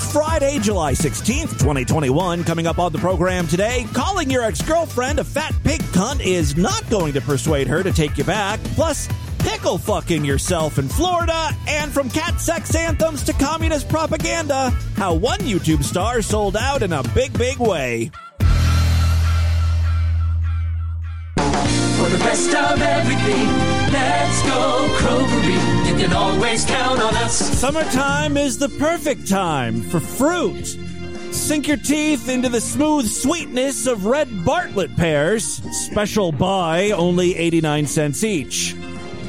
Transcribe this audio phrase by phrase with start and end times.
[0.00, 2.44] It's Friday, July 16th, 2021.
[2.44, 6.56] Coming up on the program today, calling your ex girlfriend a fat pig cunt is
[6.56, 8.58] not going to persuade her to take you back.
[8.76, 9.10] Plus,
[9.40, 15.40] pickle fucking yourself in Florida, and from cat sex anthems to communist propaganda, how one
[15.40, 18.10] YouTube star sold out in a big, big way.
[21.36, 23.48] For the best of everything,
[23.92, 25.79] let's go Krogery.
[26.00, 27.36] You can always count on us.
[27.60, 30.64] Summertime is the perfect time for fruit.
[31.30, 35.44] Sink your teeth into the smooth sweetness of red Bartlett pears.
[35.44, 38.74] Special buy, only 89 cents each.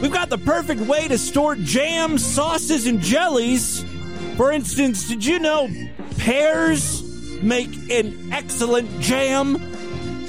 [0.02, 3.84] We've got the perfect way to store jams, sauces, and jellies.
[4.38, 5.70] For instance, did you know
[6.20, 7.04] pears
[7.42, 9.58] make an excellent jam?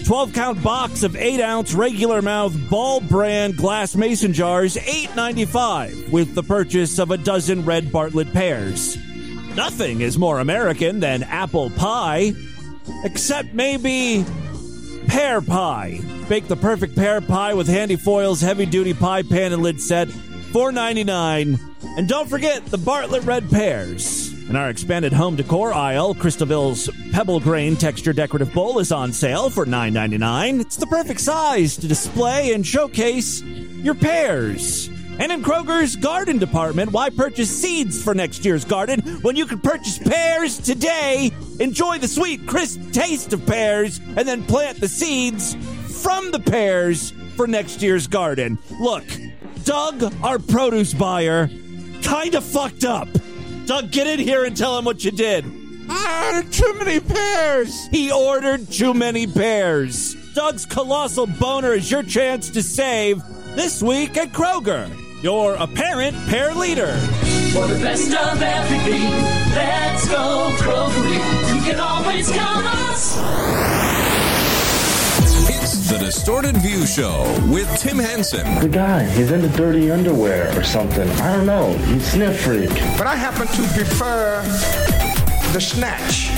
[0.04, 6.34] 12 count box of 8 ounce regular mouth ball brand glass mason jars, $8.95 with
[6.34, 8.96] the purchase of a dozen red Bartlett pears.
[9.54, 12.32] Nothing is more American than apple pie,
[13.04, 14.24] except maybe
[15.06, 16.00] pear pie.
[16.28, 20.08] Bake the perfect pear pie with Handy Foils heavy duty pie pan and lid set,
[20.08, 21.60] $4.99.
[21.96, 24.31] And don't forget the Bartlett red pears.
[24.52, 29.48] In our expanded home decor aisle, Christabel's Pebble Grain Texture Decorative Bowl is on sale
[29.48, 30.60] for $9.99.
[30.60, 34.88] It's the perfect size to display and showcase your pears.
[35.18, 39.58] And in Kroger's garden department, why purchase seeds for next year's garden when you can
[39.58, 41.30] purchase pears today?
[41.58, 45.54] Enjoy the sweet, crisp taste of pears and then plant the seeds
[46.02, 48.58] from the pears for next year's garden.
[48.78, 49.04] Look,
[49.64, 51.48] Doug, our produce buyer,
[52.02, 53.08] kind of fucked up.
[53.66, 55.44] Doug, get in here and tell him what you did.
[55.88, 57.86] I ordered too many pears.
[57.88, 60.14] He ordered too many pears.
[60.34, 63.22] Doug's colossal boner is your chance to save
[63.54, 64.90] this week at Kroger,
[65.22, 66.94] your apparent pear leader.
[67.52, 69.10] For the best of everything,
[69.54, 71.54] let's go Krogery.
[71.54, 74.21] You can always count on us.
[75.92, 78.60] It's the Distorted View Show with Tim Henson.
[78.60, 81.06] The guy, he's into dirty underwear or something.
[81.20, 81.74] I don't know.
[81.84, 82.70] He's sniff freak.
[82.96, 84.40] But I happen to prefer
[85.52, 86.30] the snatch.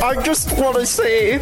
[0.00, 1.38] I just want to say,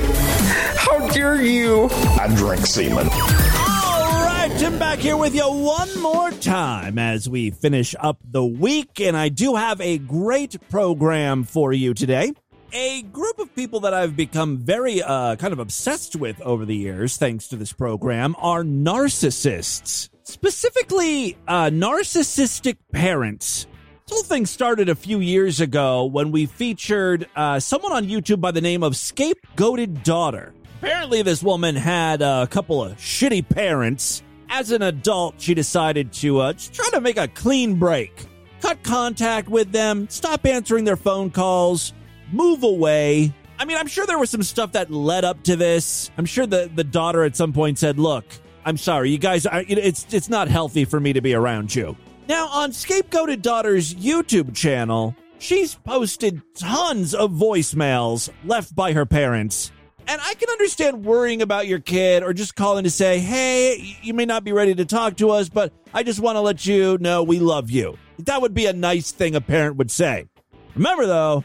[0.76, 1.90] how dare you?
[2.18, 3.08] I drink semen.
[3.10, 8.44] All right, Tim back here with you one more time as we finish up the
[8.44, 8.98] week.
[8.98, 12.32] And I do have a great program for you today.
[12.74, 16.74] A group of people that I've become very uh, kind of obsessed with over the
[16.74, 20.08] years, thanks to this program, are narcissists.
[20.22, 23.66] Specifically, uh, narcissistic parents.
[24.06, 28.40] This whole thing started a few years ago when we featured uh, someone on YouTube
[28.40, 30.54] by the name of Scapegoated Daughter.
[30.78, 34.22] Apparently, this woman had a couple of shitty parents.
[34.48, 38.24] As an adult, she decided to uh, try to make a clean break,
[38.62, 41.92] cut contact with them, stop answering their phone calls,
[42.32, 43.32] move away.
[43.58, 46.10] I mean, I'm sure there was some stuff that led up to this.
[46.18, 48.24] I'm sure the the daughter at some point said, "Look,
[48.64, 49.46] I'm sorry, you guys.
[49.46, 51.96] Are, it's it's not healthy for me to be around you."
[52.28, 59.72] Now, on Scapegoated Daughter's YouTube channel, she's posted tons of voicemails left by her parents.
[60.06, 64.14] And I can understand worrying about your kid or just calling to say, hey, you
[64.14, 66.98] may not be ready to talk to us, but I just want to let you
[66.98, 67.96] know we love you.
[68.20, 70.26] That would be a nice thing a parent would say.
[70.74, 71.44] Remember, though,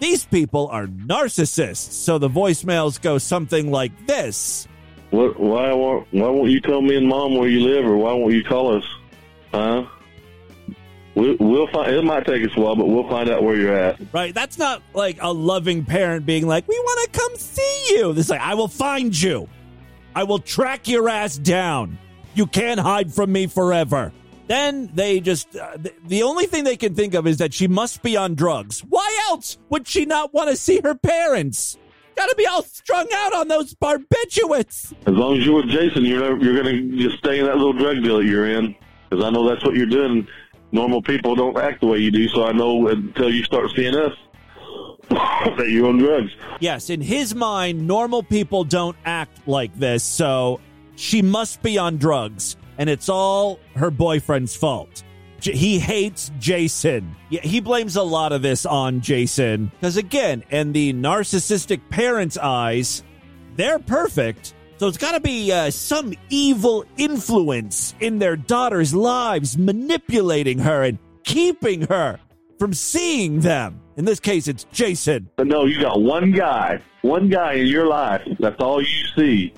[0.00, 4.68] these people are narcissists, so the voicemails go something like this.
[5.10, 8.12] What, why won't why won't you tell me and mom where you live, or why
[8.12, 8.84] won't you call us?
[9.52, 9.86] Huh?
[11.14, 11.90] We'll, we'll find.
[11.92, 13.98] It might take us a while, but we'll find out where you're at.
[14.12, 14.34] Right?
[14.34, 18.28] That's not like a loving parent being like, "We want to come see you." This
[18.28, 19.48] like, "I will find you.
[20.14, 21.98] I will track your ass down.
[22.34, 24.12] You can't hide from me forever."
[24.48, 27.68] Then they just uh, th- the only thing they can think of is that she
[27.68, 28.80] must be on drugs.
[28.80, 31.76] Why else would she not want to see her parents?
[32.16, 34.92] Got to be all strung out on those barbiturates.
[35.06, 37.74] As long as you're with Jason, you're never, you're to just stay in that little
[37.74, 38.74] drug deal that you're in.
[39.08, 40.26] Because I know that's what you're doing.
[40.72, 43.94] Normal people don't act the way you do, so I know until you start seeing
[43.94, 44.12] us
[45.10, 46.32] that you're on drugs.
[46.60, 50.60] Yes, in his mind, normal people don't act like this, so
[50.96, 55.02] she must be on drugs, and it's all her boyfriend's fault.
[55.40, 57.14] J- he hates Jason.
[57.28, 62.38] Yeah, he blames a lot of this on Jason because, again, in the narcissistic parents'
[62.38, 63.02] eyes,
[63.56, 64.54] they're perfect.
[64.78, 70.84] So it's got to be uh, some evil influence in their daughter's lives, manipulating her
[70.84, 72.20] and keeping her
[72.58, 73.80] from seeing them.
[73.96, 75.28] In this case, it's Jason.
[75.36, 78.22] But no, you got one guy, one guy in your life.
[78.38, 79.52] That's all you see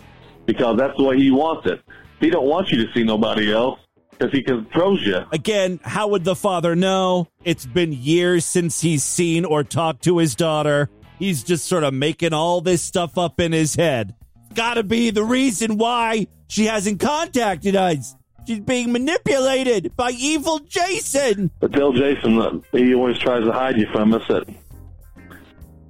[0.47, 1.83] because that's the way he wants it.
[2.21, 3.81] He don't want you to see nobody else.
[4.11, 5.19] because he controls you.
[5.33, 7.27] Again, how would the father know?
[7.45, 10.91] It's been years since he's seen or talked to his daughter.
[11.19, 14.15] He's just sort of making all this stuff up in his head.
[14.55, 18.15] Gotta be the reason why she hasn't contacted us.
[18.47, 21.51] She's being manipulated by evil Jason.
[21.61, 24.23] But tell Jason that he always tries to hide you from us.
[24.29, 24.47] That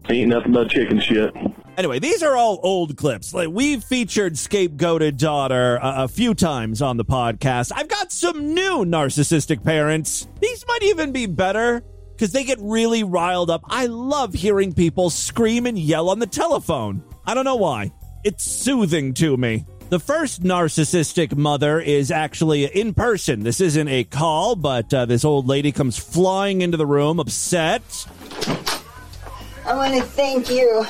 [0.08, 1.34] he ain't nothing but chicken shit.
[1.80, 3.32] Anyway, these are all old clips.
[3.32, 7.72] Like we've featured scapegoated daughter a, a few times on the podcast.
[7.74, 10.28] I've got some new narcissistic parents.
[10.42, 11.82] These might even be better
[12.12, 13.62] because they get really riled up.
[13.64, 17.02] I love hearing people scream and yell on the telephone.
[17.24, 17.94] I don't know why.
[18.24, 19.64] It's soothing to me.
[19.88, 23.42] The first narcissistic mother is actually in person.
[23.42, 27.80] This isn't a call, but uh, this old lady comes flying into the room, upset.
[29.64, 30.84] I want to thank you.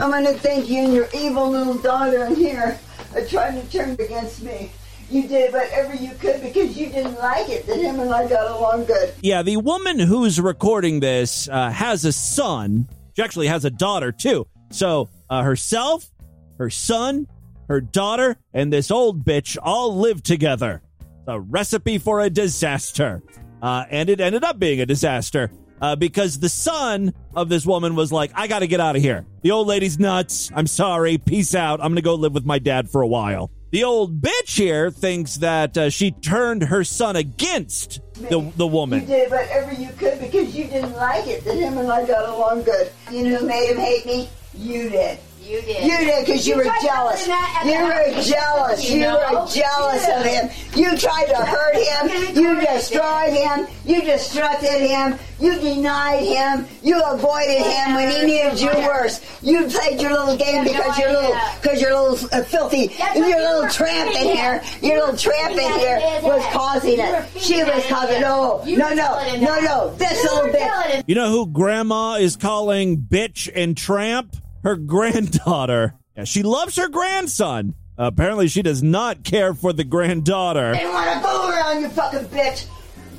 [0.00, 2.78] I want to thank you and your evil little daughter in here
[3.14, 4.72] are trying to turn against me.
[5.10, 8.50] You did whatever you could because you didn't like it that him and I got
[8.50, 9.12] along good.
[9.22, 12.88] Yeah, the woman who's recording this uh, has a son.
[13.14, 14.46] She actually has a daughter too.
[14.70, 16.10] So uh, herself,
[16.58, 17.26] her son,
[17.68, 20.82] her daughter, and this old bitch all live together.
[21.26, 23.22] A recipe for a disaster.
[23.62, 25.50] Uh, and it ended up being a disaster
[25.80, 29.02] uh, because the son of this woman was like, I got to get out of
[29.02, 29.24] here.
[29.42, 30.50] The old lady's nuts.
[30.54, 31.18] I'm sorry.
[31.18, 31.80] Peace out.
[31.80, 33.50] I'm going to go live with my dad for a while.
[33.70, 39.02] The old bitch here thinks that uh, she turned her son against the, the woman.
[39.02, 42.28] You did whatever you could because you didn't like it that him and I got
[42.28, 42.90] along good.
[43.12, 44.28] You know who made him hate me?
[44.54, 45.18] You did.
[45.50, 45.82] You did.
[45.84, 47.26] You did because you, You were jealous.
[47.26, 47.84] put him at- at You
[48.16, 48.88] were jealous.
[48.88, 50.50] You You were jealous You of him.
[50.76, 52.36] You tried to hurt him.
[52.36, 53.66] You destroyed him.
[53.84, 55.18] You destructed him.
[55.40, 56.68] You denied him.
[56.82, 59.20] You avoided him when he needed you worse.
[59.42, 62.42] You played your little game You have no because you're little, because you're little uh,
[62.44, 62.86] filthy.
[62.98, 64.62] That's Your what little were tramp in feeding here.
[64.82, 67.24] Your little tramp in here was causing it.
[67.38, 68.16] She was causing.
[68.16, 69.94] in No, no, no, no, no.
[69.96, 70.58] This You little were bitch.
[70.68, 71.04] telling him.
[71.08, 74.36] You know who grandma is calling bitch and tramp?
[74.64, 75.94] Her granddaughter.
[76.16, 77.74] Yeah, she loves her grandson.
[77.96, 80.72] apparently, she does not care for the granddaughter.
[80.74, 82.66] didn't want to go around, you fucking bitch.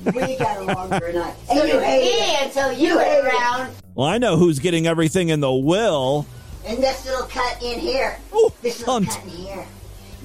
[0.06, 1.36] We got along for a night.
[1.50, 2.44] And So you did hated me it.
[2.48, 3.76] until you You were around.
[3.94, 6.26] Well, I know who's getting everything in the will.
[6.66, 8.18] And this little cut in here.
[8.36, 9.10] Ooh, this little cunt.
[9.10, 9.66] cut in here.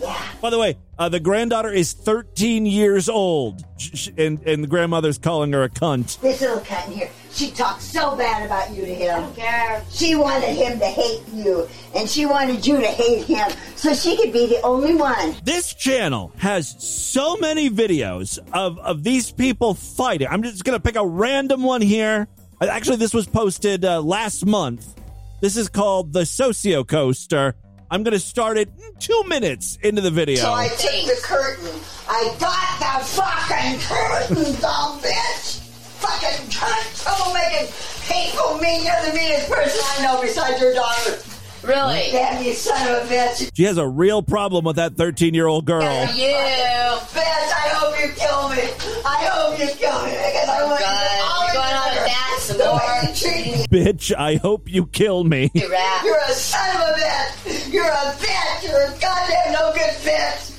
[0.00, 0.20] Yeah.
[0.42, 4.68] By the way, uh, the granddaughter is 13 years old, sh- sh- and, and the
[4.68, 6.20] grandmother's calling her a cunt.
[6.20, 7.10] This little cunt here.
[7.32, 9.20] She talked so bad about you to I him.
[9.22, 9.82] don't care.
[9.90, 14.16] She wanted him to hate you, and she wanted you to hate him, so she
[14.16, 15.34] could be the only one.
[15.44, 20.28] This channel has so many videos of, of these people fighting.
[20.30, 22.28] I'm just going to pick a random one here.
[22.60, 24.94] Uh, Actually, this was posted uh, last month.
[25.42, 27.54] This is called the Socio Coaster.
[27.90, 28.68] I'm going to start it
[28.98, 30.36] two minutes into the video.
[30.36, 31.80] So I took the curtain.
[32.08, 35.60] I got the fucking curtain, dumb bitch.
[36.00, 37.70] Fucking troublemaking,
[38.08, 38.84] hateful, mean.
[38.84, 41.18] You're the meanest person I know besides your daughter.
[41.66, 42.08] Really?
[42.12, 43.50] Damn you, son of a bitch.
[43.54, 45.82] she has a real problem with that 13 year old girl.
[45.82, 46.32] You.
[46.32, 48.62] Bitch, I hope you kill me.
[49.04, 52.06] I hope you kill me because I want God, you to you're going on with
[52.06, 53.02] that some more.
[53.02, 53.66] you treat me.
[53.66, 55.50] Bitch, I hope you kill me.
[55.54, 56.04] You rat.
[56.04, 57.72] You're a son of a bitch.
[57.72, 58.62] You're a bitch.
[58.62, 60.52] You're a goddamn no good bitch.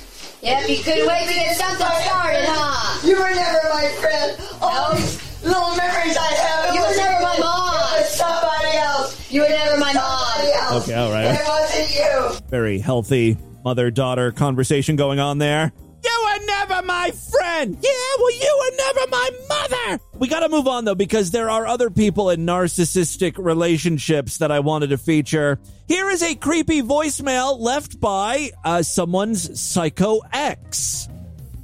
[0.44, 3.08] Yep, you couldn't wait to get something started, huh?
[3.08, 4.38] You were never my friend.
[4.62, 4.96] All No.
[4.96, 6.70] these little memories I have.
[6.70, 7.74] it You were never my mom.
[7.98, 9.27] It was somebody else.
[9.30, 10.82] You were never my Somebody mom.
[10.82, 11.36] Okay, all right.
[11.36, 12.48] It wasn't you.
[12.50, 15.74] Very healthy mother daughter conversation going on there.
[16.04, 17.78] You were never my friend.
[17.82, 20.04] Yeah, well, you were never my mother.
[20.18, 24.52] We got to move on though because there are other people in narcissistic relationships that
[24.52, 25.60] I wanted to feature.
[25.88, 31.10] Here is a creepy voicemail left by uh, someone's psycho ex.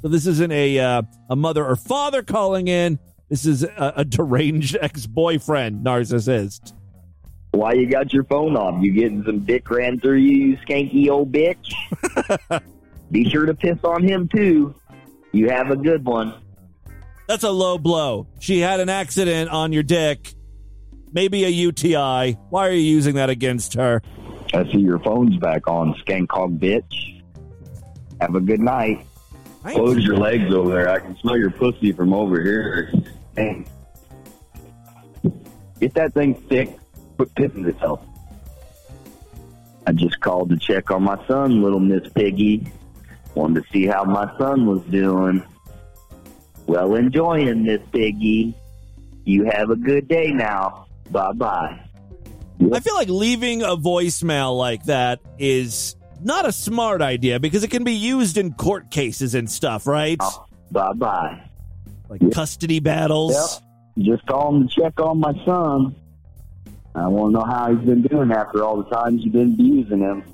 [0.02, 2.98] So this isn't a uh, a mother or father calling in.
[3.30, 6.74] This is a, a deranged ex boyfriend narcissist.
[7.54, 8.82] Why you got your phone off?
[8.82, 11.72] You getting some dick ran through you, you skanky old bitch?
[13.12, 14.74] Be sure to piss on him too.
[15.30, 16.34] You have a good one.
[17.28, 18.26] That's a low blow.
[18.40, 20.34] She had an accident on your dick,
[21.12, 22.32] maybe a UTI.
[22.50, 24.02] Why are you using that against her?
[24.52, 27.22] I see your phone's back on, skank hog bitch.
[28.20, 29.06] Have a good night.
[29.62, 30.88] Close your legs over there.
[30.88, 32.92] I can smell your pussy from over here.
[33.36, 33.64] Hey.
[35.80, 36.34] Get that thing
[37.16, 38.00] Quit pissing itself.
[39.86, 42.66] I just called to check on my son, little Miss Piggy.
[43.34, 45.42] Wanted to see how my son was doing.
[46.66, 48.54] Well, enjoying Miss Piggy.
[49.24, 50.86] You have a good day now.
[51.10, 51.80] Bye bye.
[52.72, 57.70] I feel like leaving a voicemail like that is not a smart idea because it
[57.70, 60.16] can be used in court cases and stuff, right?
[60.20, 61.42] Oh, bye bye.
[62.08, 63.60] Like custody battles.
[63.96, 64.06] Yep.
[64.06, 65.94] Just calling to check on my son.
[66.94, 70.00] I want to know how he's been doing after all the times you've been abusing
[70.00, 70.24] him.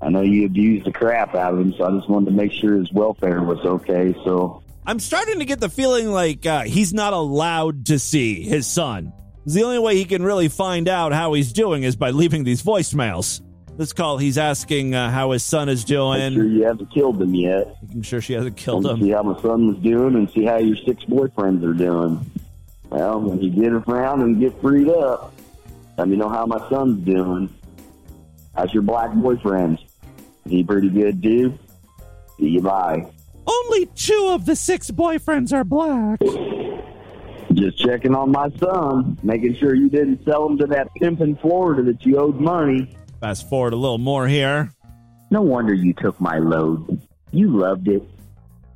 [0.00, 2.52] I know you abused the crap out of him, so I just wanted to make
[2.52, 4.14] sure his welfare was okay.
[4.24, 8.66] So I'm starting to get the feeling like uh, he's not allowed to see his
[8.66, 9.12] son.
[9.46, 12.62] The only way he can really find out how he's doing is by leaving these
[12.62, 13.42] voicemails.
[13.76, 17.20] This call, he's asking uh, how his son is make sure doing, you haven't killed
[17.20, 17.76] him yet.
[17.82, 19.00] making sure she hasn't killed him.
[19.00, 22.24] see how my son was doing and see how your six boyfriends are doing.
[22.90, 25.32] Well, when you get around and get freed up,
[25.96, 27.52] let me know how my son's doing.
[28.54, 29.78] How's your black boyfriend?
[30.44, 31.58] Is he pretty good dude?
[32.38, 33.10] See you bye.
[33.46, 36.20] Only two of the six boyfriends are black.
[37.52, 41.36] Just checking on my son, making sure you didn't sell him to that pimp in
[41.36, 42.94] Florida that you owed money.
[43.20, 44.72] Fast forward a little more here.
[45.30, 47.00] No wonder you took my load.
[47.32, 48.02] You loved it.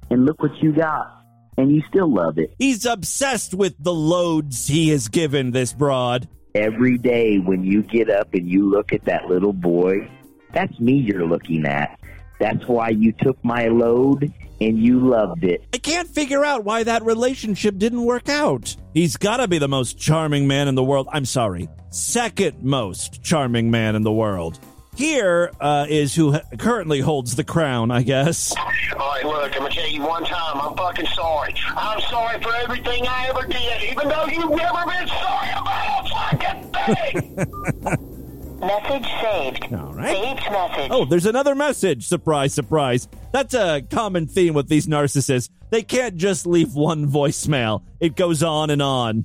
[0.09, 1.17] And look what you got.
[1.57, 2.55] And you still love it.
[2.59, 6.27] He's obsessed with the loads he has given this broad.
[6.55, 10.11] Every day when you get up and you look at that little boy,
[10.53, 11.99] that's me you're looking at.
[12.41, 15.65] That's why you took my load and you loved it.
[15.73, 18.75] I can't figure out why that relationship didn't work out.
[18.95, 21.09] He's got to be the most charming man in the world.
[21.13, 24.59] I'm sorry, second most charming man in the world.
[24.97, 28.55] Here uh, is who ha- currently holds the crown, I guess.
[28.57, 28.67] All
[28.99, 30.61] right, look, I'm gonna tell you one time.
[30.61, 31.55] I'm fucking sorry.
[31.69, 36.37] I'm sorry for everything I ever did, even though you've never been sorry about a
[36.37, 38.07] fucking thing.
[38.61, 39.73] Message saved.
[39.73, 40.15] All right.
[40.15, 40.91] Saved message.
[40.91, 42.07] Oh, there's another message.
[42.07, 43.09] Surprise, surprise.
[43.33, 45.49] That's a common theme with these narcissists.
[45.71, 49.25] They can't just leave one voicemail, it goes on and on.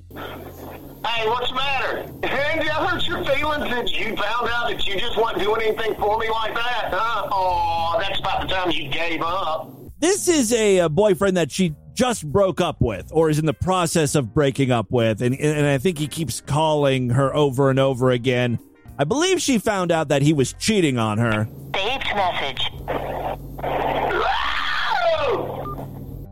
[1.05, 1.97] Hey, what's the matter?
[2.23, 5.61] And did I hurt your feelings that you found out that you just wasn't doing
[5.61, 7.27] anything for me like that, huh?
[7.31, 9.71] Oh, that's about the time you gave up.
[9.99, 13.53] This is a, uh boyfriend that she just broke up with or is in the
[13.53, 15.21] process of breaking up with.
[15.21, 18.59] And, and I think he keeps calling her over and over again.
[18.97, 21.47] I believe she found out that he was cheating on her.
[21.73, 22.61] Saved message.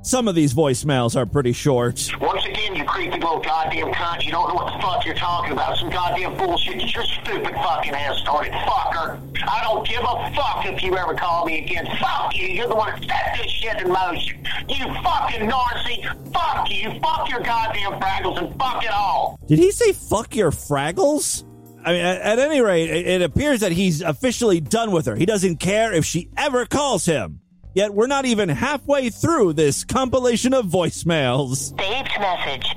[0.06, 2.10] Some of these voicemails are pretty short.
[2.44, 4.26] Once again, you creepy little goddamn cunt.
[4.26, 5.78] You don't know what the fuck you're talking about.
[5.78, 9.18] Some goddamn bullshit that your stupid fucking ass started, fucker.
[9.48, 11.88] I don't give a fuck if you ever call me again.
[12.02, 12.48] Fuck you.
[12.48, 14.46] You're the one that set this shit in motion.
[14.68, 16.34] You fucking Narcy.
[16.34, 17.00] Fuck you.
[17.00, 19.40] Fuck your goddamn Fraggles and fuck it all.
[19.48, 21.46] Did he say fuck your Fraggles?
[21.86, 25.16] I mean, at, any rate, it appears that he's officially done with her.
[25.16, 27.40] He doesn't care if she ever calls him.
[27.74, 31.78] Yet we're not even halfway through this compilation of voicemails.
[31.80, 32.76] Saved message.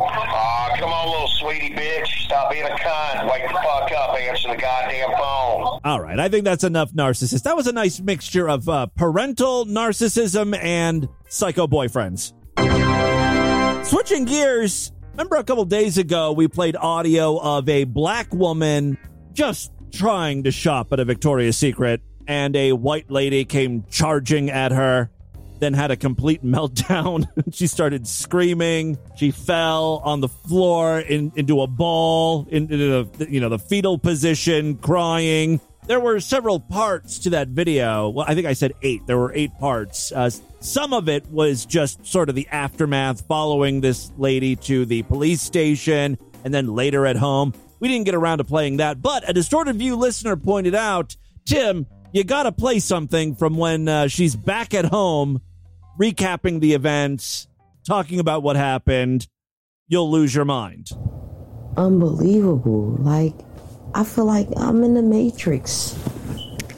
[0.00, 2.06] Aw, come on, little sweetie bitch.
[2.24, 3.30] Stop being a cunt.
[3.30, 4.18] Wake the fuck up.
[4.18, 5.80] Answer the goddamn phone.
[5.84, 7.42] All right, I think that's enough narcissist.
[7.42, 12.32] That was a nice mixture of uh, parental narcissism and psycho boyfriends.
[13.84, 18.96] Switching gears, remember a couple days ago we played audio of a black woman
[19.32, 24.72] just trying to shop at a Victoria's Secret, and a white lady came charging at
[24.72, 25.10] her,
[25.60, 27.26] then had a complete meltdown.
[27.54, 28.98] she started screaming.
[29.16, 33.98] She fell on the floor in, into a ball, into the you know the fetal
[33.98, 35.60] position, crying.
[35.86, 38.08] There were several parts to that video.
[38.08, 39.04] Well, I think I said eight.
[39.06, 40.12] There were eight parts.
[40.12, 45.02] Uh, some of it was just sort of the aftermath following this lady to the
[45.02, 47.52] police station and then later at home.
[47.80, 51.86] We didn't get around to playing that, but a distorted view listener pointed out, Tim,
[52.12, 55.40] you got to play something from when uh, she's back at home,
[56.00, 57.48] recapping the events,
[57.86, 59.26] talking about what happened.
[59.88, 60.88] You'll lose your mind.
[61.76, 62.96] unbelievable.
[63.00, 63.34] Like,
[63.94, 65.98] I feel like I'm in the Matrix.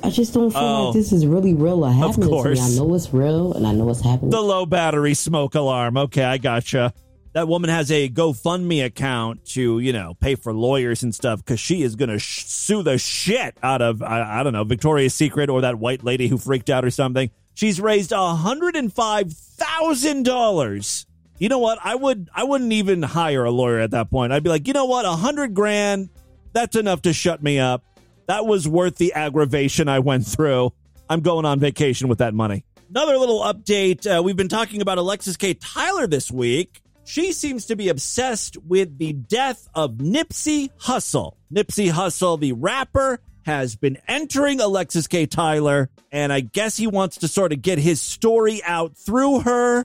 [0.02, 0.84] I just don't feel Oh.
[0.86, 2.60] like this is really real or happening to me.
[2.60, 4.30] I know it's real and I know it's happening.
[4.30, 5.96] The low battery smoke alarm.
[5.96, 6.92] Okay, I gotcha.
[7.34, 11.58] That woman has a GoFundMe account to, you know, pay for lawyers and stuff because
[11.58, 15.14] she is going to sh- sue the shit out of, I, I don't know, Victoria's
[15.14, 17.32] Secret or that white lady who freaked out or something.
[17.54, 21.06] She's raised $105,000.
[21.40, 21.80] You know what?
[21.82, 24.32] I would, I wouldn't even hire a lawyer at that point.
[24.32, 25.04] I'd be like, you know what?
[25.04, 26.10] A hundred grand,
[26.52, 27.82] that's enough to shut me up.
[28.26, 30.72] That was worth the aggravation I went through.
[31.10, 32.64] I'm going on vacation with that money.
[32.88, 34.06] Another little update.
[34.06, 35.54] Uh, we've been talking about Alexis K.
[35.54, 36.80] Tyler this week.
[37.04, 41.34] She seems to be obsessed with the death of Nipsey Hussle.
[41.52, 45.26] Nipsey Hussle, the rapper, has been entering Alexis K.
[45.26, 49.84] Tyler, and I guess he wants to sort of get his story out through her.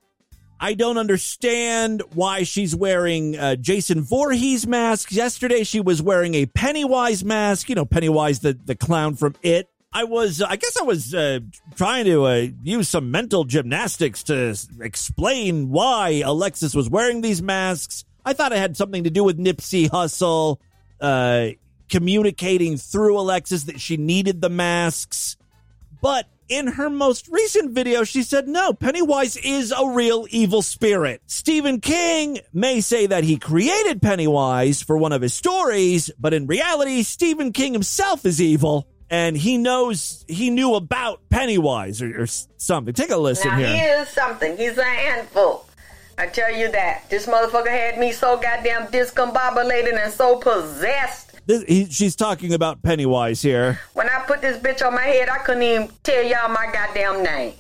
[0.62, 5.12] I don't understand why she's wearing uh, Jason Voorhees mask.
[5.12, 7.70] Yesterday she was wearing a Pennywise mask.
[7.70, 9.70] You know, Pennywise, the, the clown from It.
[9.92, 11.40] I was, I guess I was uh,
[11.76, 18.06] trying to uh, use some mental gymnastics to explain why Alexis was wearing these masks.
[18.24, 20.60] I thought it had something to do with Nipsey Hussle
[21.02, 21.56] uh,
[21.90, 25.38] communicating through Alexis that she needed the masks.
[26.04, 31.22] But in her most recent video, she said, no, Pennywise is a real evil spirit.
[31.26, 36.46] Stephen King may say that he created Pennywise for one of his stories, but in
[36.46, 38.88] reality, Stephen King himself is evil.
[39.10, 42.94] And he knows, he knew about Pennywise or, or something.
[42.94, 43.68] Take a listen now here.
[43.68, 44.56] he is something.
[44.56, 45.66] He's a handful.
[46.18, 47.10] I tell you that.
[47.10, 51.40] This motherfucker had me so goddamn discombobulated and so possessed.
[51.48, 53.80] This, he, she's talking about Pennywise here.
[53.94, 57.24] When I put this bitch on my head, I couldn't even tell y'all my goddamn
[57.24, 57.54] name.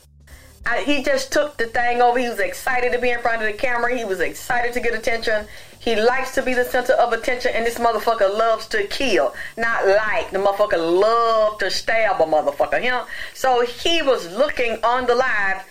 [0.66, 2.20] I, he just took the thing over.
[2.20, 3.98] He was excited to be in front of the camera.
[3.98, 5.48] He was excited to get attention.
[5.80, 9.34] He likes to be the center of attention, and this motherfucker loves to kill.
[9.58, 12.84] Not like the motherfucker love to stab a motherfucker.
[12.84, 13.06] You know?
[13.34, 15.64] So he was looking on the live,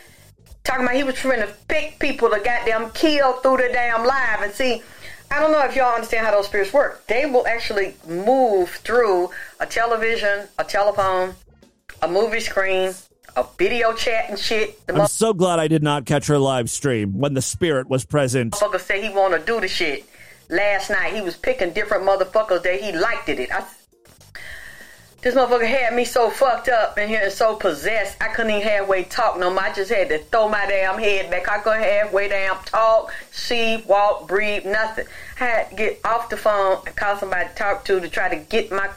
[0.65, 4.41] talking about he was trying to pick people to goddamn kill through the damn live.
[4.41, 4.83] And see,
[5.31, 7.07] I don't know if y'all understand how those spirits work.
[7.07, 9.29] They will actually move through
[9.61, 11.35] a television, a telephone,
[12.01, 12.95] a movie screen,
[13.39, 14.85] a video chat and shit.
[14.87, 18.05] The I'm so glad I did not catch her live stream when the spirit was
[18.05, 18.53] present.
[18.55, 20.05] motherfucker said he want to do the shit.
[20.51, 23.51] Last night he was picking different motherfuckers that he liked it.
[23.53, 23.65] I,
[25.21, 28.63] this motherfucker had me so fucked up in here and so possessed, I couldn't even
[28.63, 29.61] halfway talk no more.
[29.61, 31.49] I just had to throw my damn head back.
[31.49, 35.07] I couldn't halfway damn talk, see, walk, breathe, nothing.
[35.41, 38.29] I had to get off the phone and call somebody to talk to to try
[38.29, 38.89] to get my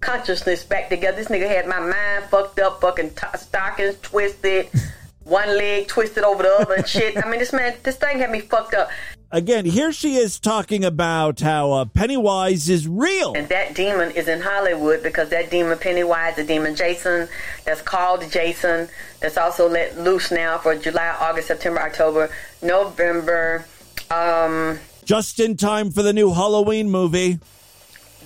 [0.00, 1.16] consciousness back together.
[1.16, 4.68] This nigga had my mind fucked up, fucking t- stockings twisted,
[5.24, 7.22] one leg twisted over the other and shit.
[7.22, 8.90] I mean, this man, this thing had me fucked up.
[9.30, 13.34] Again, here she is talking about how uh, Pennywise is real.
[13.34, 17.28] And that demon is in Hollywood because that demon Pennywise, the demon Jason,
[17.66, 18.88] that's called Jason,
[19.20, 22.30] that's also let loose now for July, August, September, October,
[22.62, 23.66] November.
[24.10, 27.38] Um, Just in time for the new Halloween movie.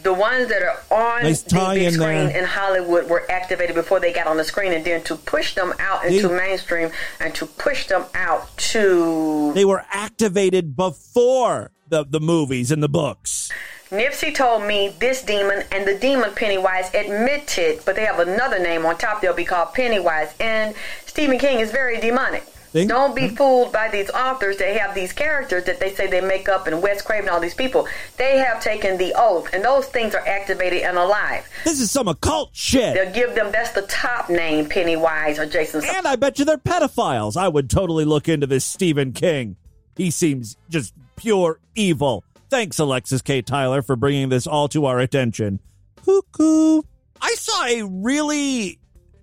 [0.03, 2.39] The ones that are on Nice the big screen there.
[2.39, 5.73] in Hollywood were activated before they got on the screen, and then to push them
[5.79, 12.05] out into They- mainstream and to push them out to They were activated before the,
[12.05, 13.51] the movies and the books.
[13.91, 18.87] Nipsey told me this demon and the demon Pennywise admitted, but they have another name
[18.87, 19.21] on top.
[19.21, 20.33] They'll be called Pennywise.
[20.41, 22.43] And Stephen King is very demonic.
[22.73, 26.23] Think- Don't be fooled by these authors They have these characters that they say they
[26.23, 27.87] make up and Wes Craven, all these people.
[28.17, 31.47] They have taken the oath, and those things are activated and alive.
[31.65, 32.95] This is some occult shit.
[32.95, 35.83] They'll give them that's the top name, Pennywise or Jason.
[35.85, 37.37] And I bet you they're pedophiles.
[37.37, 39.57] I would totally look into this Stephen King.
[39.97, 42.25] He seems just pure evil.
[42.49, 43.43] Thanks, Alexis K.
[43.43, 45.61] Tyler, for bringing this all to our attention.
[46.05, 46.83] Cuckoo.
[47.21, 48.79] I saw a really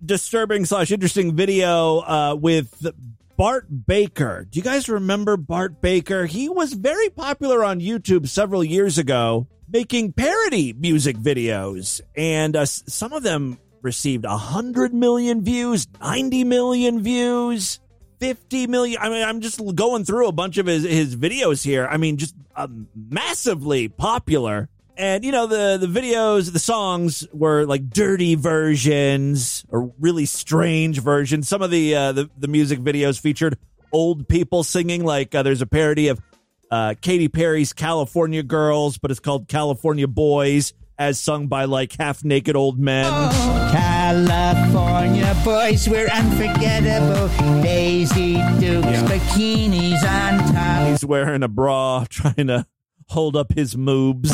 [0.06, 2.86] disturbing slash interesting video uh, with
[3.40, 4.46] Bart Baker.
[4.50, 6.26] Do you guys remember Bart Baker?
[6.26, 12.66] He was very popular on YouTube several years ago, making parody music videos, and uh,
[12.66, 17.80] some of them received 100 million views, 90 million views.
[18.20, 19.00] 50 million.
[19.02, 21.88] I mean, I'm just going through a bunch of his, his videos here.
[21.90, 24.68] I mean, just um, massively popular.
[25.00, 31.00] And you know the the videos, the songs were like dirty versions or really strange
[31.00, 31.48] versions.
[31.48, 33.58] Some of the uh, the, the music videos featured
[33.94, 35.06] old people singing.
[35.06, 36.20] Like uh, there's a parody of
[36.70, 42.26] uh, Katy Perry's "California Girls," but it's called "California Boys," as sung by like half
[42.26, 43.06] naked old men.
[43.72, 47.62] California boys, we're unforgettable.
[47.62, 50.88] Daisy Dukes, bikinis on top.
[50.90, 52.66] He's wearing a bra, trying to
[53.10, 54.28] hold up his moobs.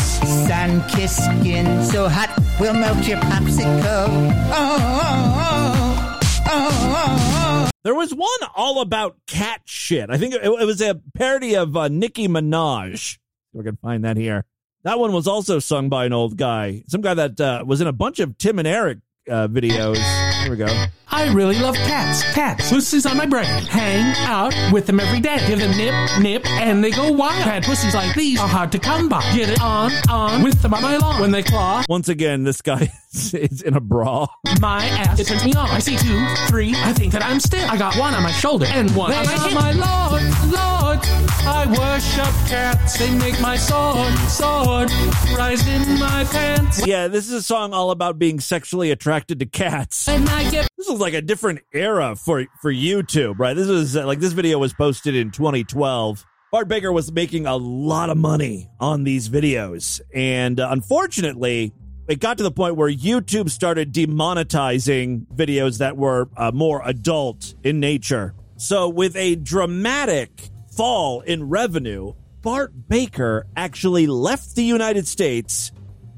[0.48, 3.86] Sun kissed skin so hot, we'll melt your popsicle.
[3.88, 7.70] Oh, oh, oh, oh, oh.
[7.84, 10.10] There was one all about cat shit.
[10.10, 13.18] I think it, it was a parody of uh, Nicki Minaj.
[13.54, 14.46] We can find that here.
[14.84, 17.88] That one was also sung by an old guy, some guy that uh, was in
[17.88, 19.98] a bunch of Tim and Eric uh, videos.
[20.46, 20.86] Here we go.
[21.08, 22.22] I really love cats.
[22.36, 22.70] Cats.
[22.70, 23.46] Pussies on my brain.
[23.46, 25.40] Hang out with them every day.
[25.48, 27.44] Give them nip, nip, and they go wild.
[27.44, 29.24] Cat pussies like these are hard to come by.
[29.34, 31.20] Get it on, on with them on my lawn.
[31.20, 32.92] When they claw Once again, this guy
[33.34, 34.28] is, is in a bra.
[34.60, 35.70] my ass, it turns me on.
[35.70, 36.74] I see two, three.
[36.76, 37.68] I think that I'm still.
[37.70, 39.54] I got one on my shoulder and one They on my are hip.
[39.54, 40.24] my Lord,
[40.54, 41.00] Lord.
[41.48, 42.98] I worship cats.
[42.98, 44.92] They make my sword, sword
[45.38, 46.86] rise in my pants.
[46.86, 50.08] Yeah, this is a song all about being sexually attracted to cats.
[50.08, 53.56] And I get This is like a different era for for YouTube, right?
[53.56, 56.26] This is uh, like this video was posted in 2012.
[56.52, 61.74] Bart Baker was making a lot of money on these videos, and uh, unfortunately,
[62.08, 67.56] it got to the point where YouTube started demonetizing videos that were uh, more adult
[67.64, 68.36] in nature.
[68.58, 75.72] So, with a dramatic fall in revenue, Bart Baker actually left the United States,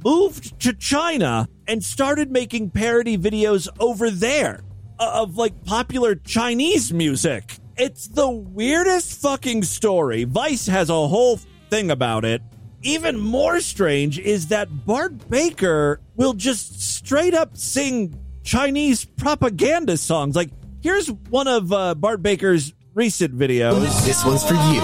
[0.04, 4.62] moved to China, and started making parody videos over there
[5.00, 7.58] uh, of like popular Chinese music.
[7.78, 10.26] It's the weirdest fucking story.
[10.26, 12.42] Vice has a whole thing about it.
[12.84, 20.36] Even more strange is that Bart Baker will just straight up sing Chinese propaganda songs.
[20.36, 23.82] Like, here's one of uh, Bart Baker's recent videos.
[24.06, 24.82] This one's for you.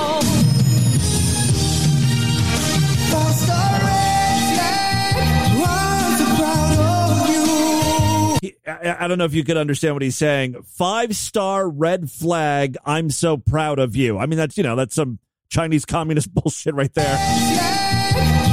[8.42, 10.62] He- I, I don't know if you could understand what he's saying.
[10.64, 12.78] Five star red flag.
[12.86, 14.18] I'm so proud of you.
[14.18, 17.63] I mean, that's, you know, that's some Chinese communist bullshit right there.
[18.16, 18.53] Your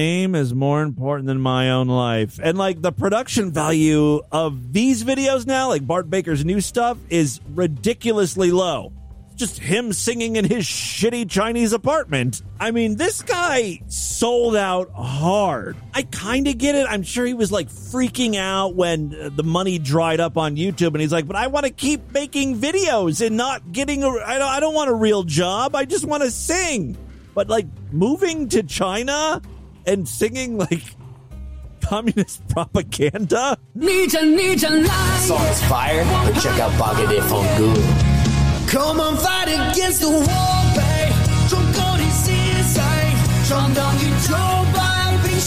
[0.00, 2.40] name is more important than my own life.
[2.42, 7.38] And like the production value of these videos now, like Bart Baker's new stuff, is
[7.54, 8.94] ridiculously low.
[9.36, 12.42] Just him singing in his shitty Chinese apartment.
[12.58, 15.76] I mean, this guy sold out hard.
[15.94, 16.86] I kind of get it.
[16.88, 20.92] I'm sure he was like freaking out when uh, the money dried up on YouTube,
[20.92, 24.08] and he's like, "But I want to keep making videos and not getting a.
[24.08, 25.74] I don't, I don't want a real job.
[25.74, 26.98] I just want to sing."
[27.34, 29.40] But like moving to China
[29.86, 30.94] and singing like
[31.80, 33.58] communist propaganda?
[33.74, 35.18] Need to, need to lie.
[35.26, 38.68] song is fire, but check out Bagade on Google.
[38.68, 41.12] Come on, fight against the wall, babe.
[41.50, 43.48] Don't go to CSI.
[43.48, 45.40] Jump down, you don't buy, be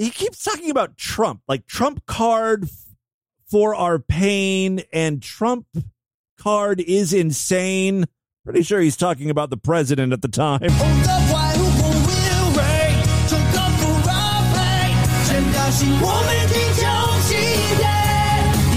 [0.00, 2.70] He keeps talking about Trump, like Trump card
[3.50, 5.66] for our pain and Trump
[6.40, 8.06] card is insane.
[8.44, 10.60] Pretty sure he's talking about the president at the time.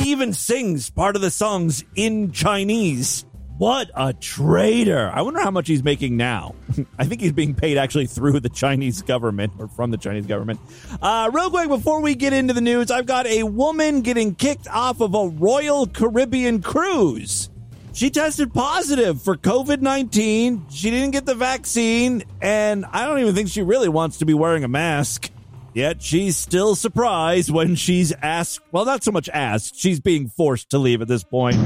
[0.04, 3.26] He even sings part of the songs in Chinese.
[3.58, 5.10] What a traitor.
[5.14, 6.56] I wonder how much he's making now.
[6.98, 10.60] I think he's being paid actually through the Chinese government or from the Chinese government.
[11.02, 14.68] Uh, real quick, before we get into the news, I've got a woman getting kicked
[14.68, 17.50] off of a Royal Caribbean cruise.
[17.94, 20.66] She tested positive for COVID 19.
[20.70, 24.34] She didn't get the vaccine, and I don't even think she really wants to be
[24.34, 25.30] wearing a mask.
[25.76, 28.62] Yet she's still surprised when she's asked.
[28.72, 29.76] Well, not so much asked.
[29.76, 31.58] She's being forced to leave at this point.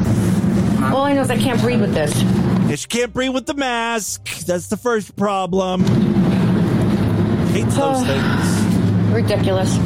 [0.81, 2.21] All I know is I can't breathe with this.
[2.21, 4.27] Yeah, She can't breathe with the mask.
[4.45, 5.83] That's the first problem.
[7.51, 9.13] Hates those things.
[9.13, 9.77] Ridiculous.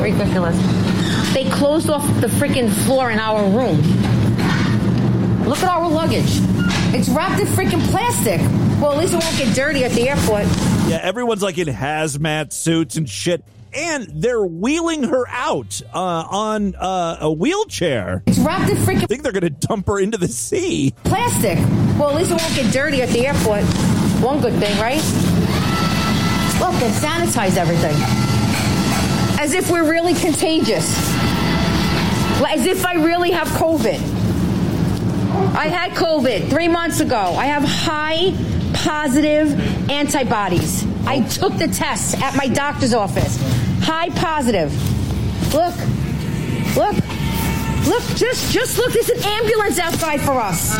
[0.00, 1.32] Ridiculous.
[1.34, 3.82] They closed off the freaking floor in our room.
[5.46, 6.24] Look at our luggage.
[6.92, 8.40] It's wrapped in freaking plastic.
[8.80, 10.44] Well, at least it won't get dirty at the airport.
[10.88, 13.44] Yeah, everyone's like in hazmat suits and shit.
[13.72, 18.24] And they're wheeling her out uh, on uh, a wheelchair.
[18.26, 19.04] It's wrapped in freaking.
[19.04, 20.94] I think they're going to dump her into the sea.
[21.04, 21.58] Plastic.
[21.98, 23.62] Well, at least it won't get dirty at the airport.
[24.22, 25.02] One good thing, right?
[26.58, 27.94] Look, they sanitize everything.
[29.38, 30.90] As if we're really contagious.
[32.48, 34.25] As if I really have COVID.
[35.56, 37.16] I had COVID three months ago.
[37.16, 38.34] I have high
[38.74, 39.58] positive
[39.90, 40.84] antibodies.
[41.06, 43.38] I took the test at my doctor's office.
[43.80, 44.70] High positive.
[45.54, 45.74] Look.
[46.76, 46.96] Look.
[47.86, 50.76] Look, just just look, there's an ambulance outside for us.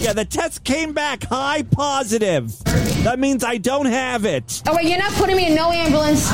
[0.00, 2.56] Yeah, the test came back high positive.
[3.02, 4.62] That means I don't have it.
[4.66, 6.30] Oh wait, you're not putting me in no ambulance.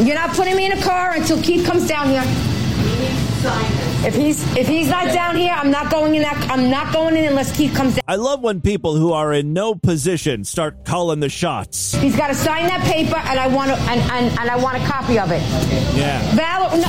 [0.00, 2.22] You're not putting me in a car until Keith comes down here.
[4.04, 6.36] If he's if he's not down here, I'm not going in that.
[6.50, 8.02] I'm not going in unless Keith comes down.
[8.08, 11.94] I love when people who are in no position start calling the shots.
[11.94, 14.82] He's got to sign that paper, and I want to and, and, and I want
[14.82, 15.40] a copy of it.
[15.96, 16.20] Yeah.
[16.34, 16.88] Val, no,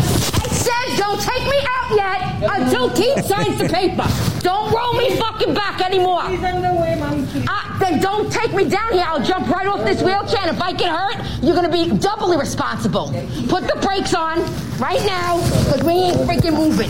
[1.14, 4.08] don't take me out yet until Keith signs the paper.
[4.40, 6.24] Don't roll me fucking back anymore.
[6.28, 7.28] He's on the way, Mom.
[7.48, 9.06] Uh, then don't take me down here.
[9.06, 12.38] I'll jump right off this wheelchair, and if I get hurt, you're gonna be doubly
[12.38, 13.08] responsible.
[13.48, 14.42] Put the brakes on
[14.80, 16.90] right now, because we ain't freaking moving.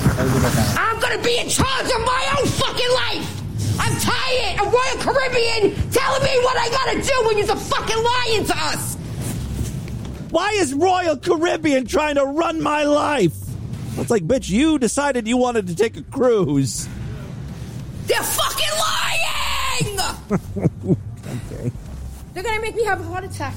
[0.77, 3.41] I'm gonna be in charge of my own fucking life.
[3.79, 8.45] I'm tired of Royal Caribbean telling me what I gotta do when you're fucking lying
[8.45, 8.95] to us.
[10.29, 13.42] Why is Royal Caribbean trying to run my life?
[13.97, 16.88] It's like, bitch, you decided you wanted to take a cruise.
[18.08, 19.99] They're fucking lying!
[21.51, 21.71] okay.
[22.34, 23.53] They're gonna make me have a heart attack.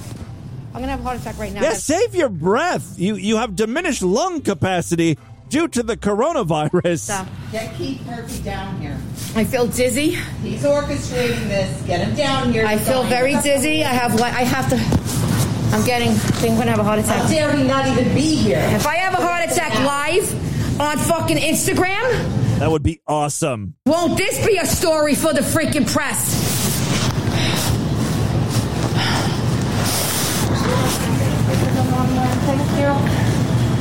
[0.75, 1.63] I'm gonna have a heart attack right now.
[1.63, 2.99] Yeah, save your breath.
[2.99, 5.19] You you have diminished lung capacity
[5.49, 6.99] due to the coronavirus.
[6.99, 7.27] Stop.
[7.51, 8.99] Get Keith Murphy down here.
[9.35, 10.11] I feel dizzy.
[10.43, 11.83] He's orchestrating this.
[11.87, 12.67] Get him down here.
[12.67, 13.85] I feel very dizzy.
[13.85, 15.36] I have like I have to.
[15.77, 16.09] I'm getting.
[16.09, 17.21] I think I'm gonna have a heart attack.
[17.23, 18.59] How dare we not even be here?
[18.73, 23.75] If I have a heart attack live on fucking Instagram, That would be awesome.
[23.85, 26.57] won't this be a story for the freaking press?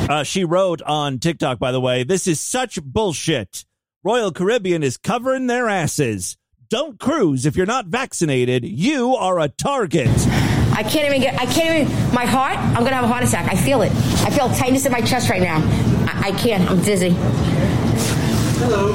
[0.08, 3.64] Uh, she wrote on TikTok, by the way, this is such bullshit.
[4.04, 6.36] Royal Caribbean is covering their asses.
[6.68, 8.64] Don't cruise if you're not vaccinated.
[8.64, 10.08] You are a target.
[10.76, 11.40] I can't even get.
[11.40, 12.14] I can't even.
[12.14, 12.58] My heart.
[12.58, 13.50] I'm gonna have a heart attack.
[13.50, 13.90] I feel it.
[14.24, 15.56] I feel tightness in my chest right now.
[16.06, 16.70] I, I can't.
[16.70, 17.14] I'm dizzy.
[18.58, 18.92] Hello.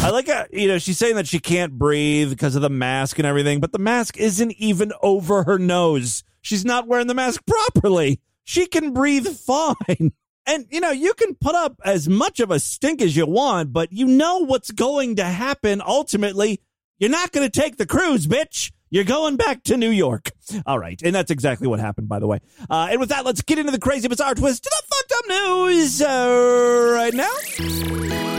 [0.00, 3.18] I like, uh, you know, she's saying that she can't breathe because of the mask
[3.18, 6.24] and everything, but the mask isn't even over her nose.
[6.40, 8.20] She's not wearing the mask properly.
[8.44, 10.12] She can breathe fine.
[10.50, 13.70] And, you know, you can put up as much of a stink as you want,
[13.70, 16.62] but you know what's going to happen ultimately.
[16.98, 18.72] You're not going to take the cruise, bitch.
[18.90, 20.30] You're going back to New York.
[20.66, 21.00] All right.
[21.02, 22.40] And that's exactly what happened, by the way.
[22.70, 25.28] Uh, and with that, let's get into the crazy, bizarre twist to the fucked up
[25.28, 28.38] news uh, right now.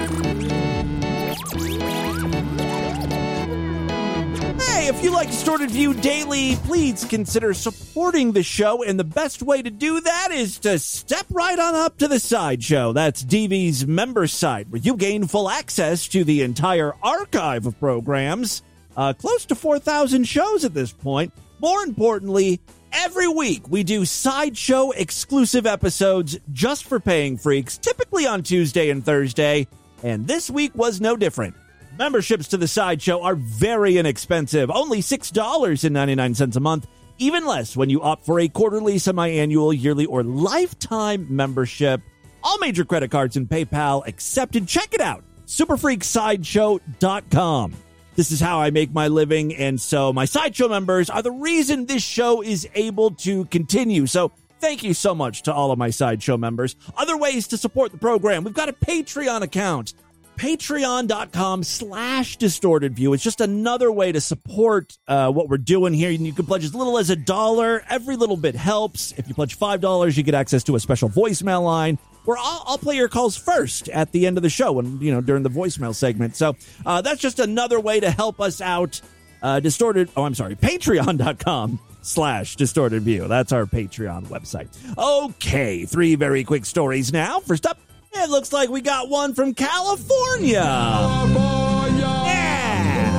[4.60, 8.82] Hey, if you like Distorted View Daily, please consider supporting the show.
[8.82, 12.20] And the best way to do that is to step right on up to the
[12.20, 12.94] sideshow.
[12.94, 18.64] That's DV's member site, where you gain full access to the entire archive of programs.
[19.00, 21.32] Uh, close to 4,000 shows at this point.
[21.60, 22.60] More importantly,
[22.92, 29.06] every week we do sideshow exclusive episodes just for paying freaks, typically on Tuesday and
[29.06, 29.68] Thursday.
[30.04, 31.56] And this week was no different.
[31.98, 36.86] Memberships to the sideshow are very inexpensive, only $6.99 a month,
[37.20, 42.02] even less when you opt for a quarterly, semi annual, yearly, or lifetime membership.
[42.44, 44.68] All major credit cards and PayPal accepted.
[44.68, 47.76] Check it out superfreaksideshow.com.
[48.20, 51.86] This is how I make my living, and so my sideshow members are the reason
[51.86, 54.08] this show is able to continue.
[54.08, 56.76] So thank you so much to all of my sideshow members.
[56.98, 59.94] Other ways to support the program we've got a Patreon account.
[60.36, 63.14] Patreon.com slash distorted view.
[63.14, 66.10] It's just another way to support uh, what we're doing here.
[66.10, 67.84] You can pledge as little as a dollar.
[67.90, 69.14] Every little bit helps.
[69.14, 72.64] If you pledge five dollars you get access to a special voicemail line where I'll,
[72.66, 75.44] I'll play your calls first at the end of the show and you know during
[75.44, 76.56] the voicemail segment so
[76.86, 79.02] uh, that's just another way to help us out
[79.42, 86.16] uh, distorted oh i'm sorry patreon.com slash distorted view that's our patreon website okay three
[86.16, 87.78] very quick stories now first up
[88.14, 90.54] it looks like we got one from California.
[90.54, 91.40] Yeah.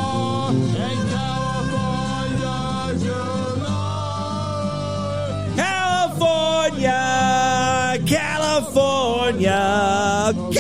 [5.57, 7.34] California,
[9.45, 10.55] California,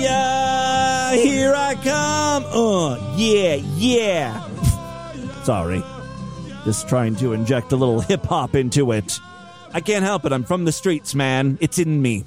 [0.00, 2.44] California, here I come.
[2.46, 4.46] Uh, yeah, yeah.
[5.44, 5.82] Sorry.
[6.64, 9.18] Just trying to inject a little hip hop into it.
[9.72, 10.32] I can't help it.
[10.32, 11.58] I'm from the streets, man.
[11.60, 12.24] It's in me.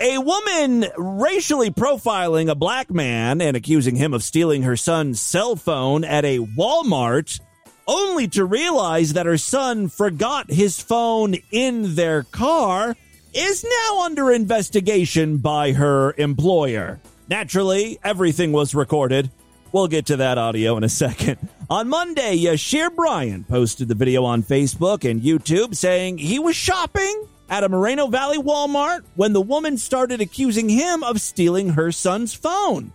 [0.00, 5.54] A woman racially profiling a black man and accusing him of stealing her son's cell
[5.54, 7.40] phone at a Walmart,
[7.86, 12.96] only to realize that her son forgot his phone in their car,
[13.34, 17.00] is now under investigation by her employer.
[17.28, 19.30] Naturally, everything was recorded.
[19.72, 21.38] We'll get to that audio in a second.
[21.70, 27.26] On Monday, Yashir Bryant posted the video on Facebook and YouTube saying he was shopping
[27.48, 32.34] at a Moreno Valley Walmart when the woman started accusing him of stealing her son's
[32.34, 32.92] phone.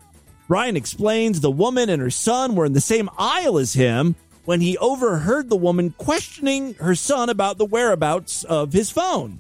[0.48, 4.62] Bryant explains the woman and her son were in the same aisle as him when
[4.62, 9.40] he overheard the woman questioning her son about the whereabouts of his phone.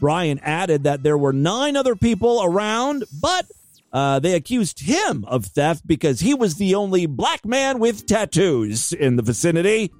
[0.00, 3.46] Bryant added that there were nine other people around, but
[3.92, 8.92] uh, they accused him of theft because he was the only black man with tattoos
[8.92, 9.90] in the vicinity.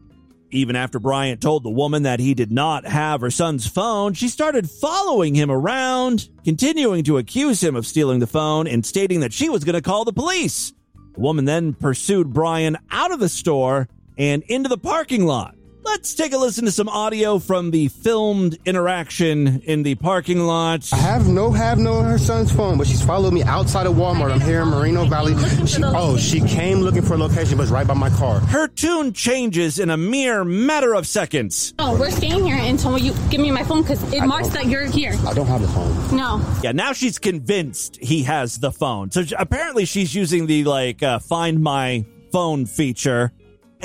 [0.51, 4.29] Even after Bryant told the woman that he did not have her son's phone, she
[4.29, 9.33] started following him around, continuing to accuse him of stealing the phone and stating that
[9.33, 10.73] she was going to call the police.
[11.15, 15.56] The woman then pursued Bryant out of the store and into the parking lot,
[15.87, 20.93] Let's take a listen to some audio from the filmed interaction in the parking lot.
[20.93, 24.33] I have no have no her son's phone, but she's followed me outside of Walmart.
[24.33, 25.35] I'm here in Moreno Valley.
[25.65, 28.41] She, oh, she came looking for a location, but it's right by my car.
[28.41, 31.73] Her tune changes in a mere matter of seconds.
[31.79, 34.67] Oh, we're staying here until you give me my phone because it I marks that
[34.67, 35.15] you're here.
[35.25, 36.17] I don't have the phone.
[36.17, 36.45] No.
[36.65, 39.13] Yeah, now she's convinced he has the phone.
[39.13, 43.33] So apparently she's using the like uh, find my phone feature.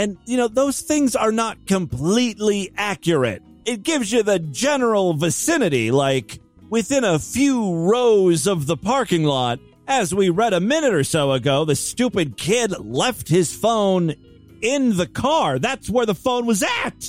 [0.01, 3.43] And you know, those things are not completely accurate.
[3.65, 6.39] It gives you the general vicinity like
[6.71, 9.59] within a few rows of the parking lot.
[9.87, 14.15] As we read a minute or so ago, the stupid kid left his phone
[14.63, 15.59] in the car.
[15.59, 17.07] That's where the phone was at.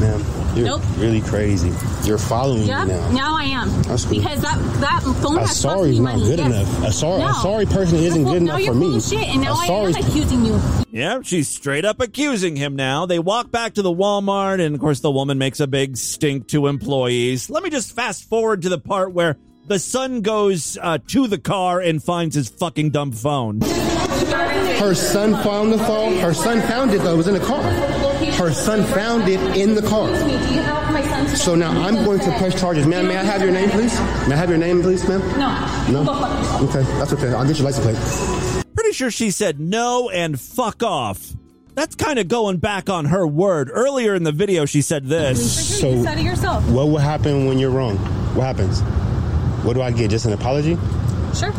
[0.00, 0.82] Ma'am, you're Nope.
[0.98, 1.72] really crazy.
[2.04, 3.10] You're following Yeah, me now.
[3.10, 3.82] now I am.
[3.82, 4.18] That's cool.
[4.18, 6.24] Because that that phone A has cost sorry me is not money.
[6.30, 6.48] good Yes.
[6.48, 6.84] enough.
[6.88, 7.28] A sorry, No.
[7.28, 9.00] a sorry person isn't Well, good now enough you're for me.
[9.00, 10.60] shit, and now A I sorry am accusing you.
[10.90, 13.06] Yeah, she's straight up accusing him now.
[13.06, 16.48] They walk back to the Walmart, and of course, the woman makes a big stink
[16.48, 17.48] to employees.
[17.50, 19.36] Let me just fast forward to the part where
[19.68, 23.60] the son goes uh, to the car and finds his fucking dumb phone.
[23.60, 26.16] Her son found the phone.
[26.18, 27.14] Her son found it though.
[27.14, 27.62] It was in the car.
[28.40, 30.06] Her son found it in the car.
[30.08, 32.86] Do you have my son's So now I'm going to press charges.
[32.86, 33.92] Ma'am, may I have your name, please?
[34.26, 35.20] May I have your name, please, ma'am?
[35.38, 36.02] No.
[36.02, 36.66] No?
[36.66, 37.34] Okay, that's okay.
[37.34, 38.64] I'll get your license plate.
[38.74, 41.34] Pretty sure she said no and fuck off.
[41.74, 43.70] That's kind of going back on her word.
[43.70, 45.78] Earlier in the video, she said this.
[45.78, 46.66] So, you said it yourself.
[46.70, 47.98] what will happen when you're wrong?
[48.34, 48.80] What happens?
[49.66, 50.10] What do I get?
[50.10, 50.76] Just an apology?
[51.34, 51.52] Sure.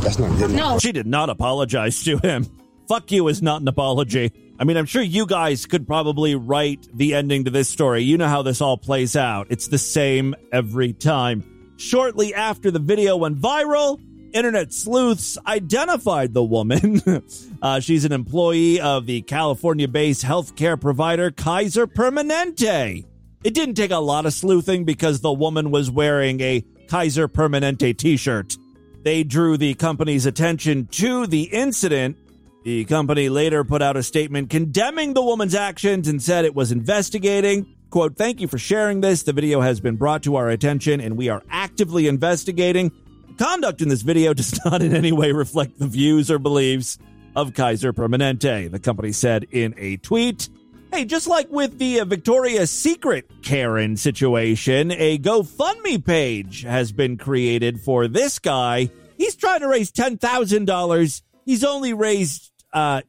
[0.00, 0.80] That's not good enough.
[0.80, 2.46] She did not apologize to him.
[2.88, 4.49] Fuck you is not an apology.
[4.60, 8.02] I mean, I'm sure you guys could probably write the ending to this story.
[8.02, 9.46] You know how this all plays out.
[9.48, 11.72] It's the same every time.
[11.78, 13.98] Shortly after the video went viral,
[14.34, 17.00] internet sleuths identified the woman.
[17.62, 23.06] uh, she's an employee of the California based healthcare provider Kaiser Permanente.
[23.42, 27.96] It didn't take a lot of sleuthing because the woman was wearing a Kaiser Permanente
[27.96, 28.58] t shirt.
[29.02, 32.18] They drew the company's attention to the incident.
[32.62, 36.70] The company later put out a statement condemning the woman's actions and said it was
[36.70, 37.74] investigating.
[37.88, 39.22] Quote, thank you for sharing this.
[39.22, 42.92] The video has been brought to our attention and we are actively investigating.
[43.28, 46.98] The conduct in this video does not in any way reflect the views or beliefs
[47.34, 50.50] of Kaiser Permanente, the company said in a tweet.
[50.92, 57.16] Hey, just like with the uh, Victoria's Secret Karen situation, a GoFundMe page has been
[57.16, 58.90] created for this guy.
[59.16, 61.22] He's trying to raise $10,000.
[61.46, 63.02] He's only raised uh,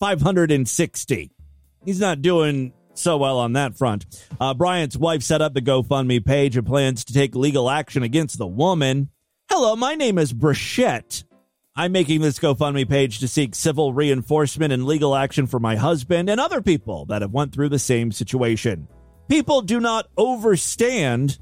[0.00, 1.30] 560.
[1.84, 4.06] He's not doing so well on that front.
[4.40, 8.38] Uh, Bryant's wife set up the GoFundMe page and plans to take legal action against
[8.38, 9.10] the woman.
[9.50, 11.24] Hello, my name is Brichette.
[11.76, 16.28] I'm making this GoFundMe page to seek civil reinforcement and legal action for my husband
[16.28, 18.88] and other people that have went through the same situation.
[19.28, 21.38] People do not overstand,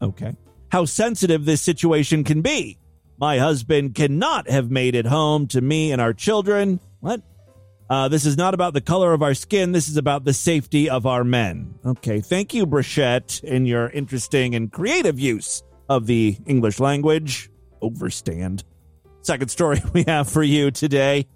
[0.00, 0.34] okay,
[0.72, 2.78] how sensitive this situation can be.
[3.18, 6.80] My husband cannot have made it home to me and our children.
[7.00, 7.22] What?
[7.88, 9.72] Uh, this is not about the color of our skin.
[9.72, 11.74] This is about the safety of our men.
[11.84, 12.20] Okay.
[12.20, 17.50] Thank you, Brichette, in your interesting and creative use of the English language.
[17.82, 18.64] Overstand.
[19.22, 21.26] Second story we have for you today.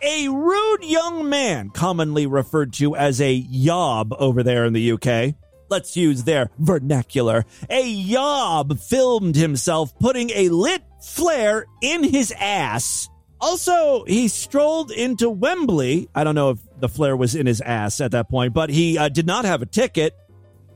[0.00, 5.34] A rude young man, commonly referred to as a yob over there in the UK.
[5.68, 7.44] Let's use their vernacular.
[7.68, 13.08] A yob filmed himself putting a lit flare in his ass.
[13.40, 16.08] Also, he strolled into Wembley.
[16.14, 18.98] I don't know if the flare was in his ass at that point, but he
[18.98, 20.16] uh, did not have a ticket.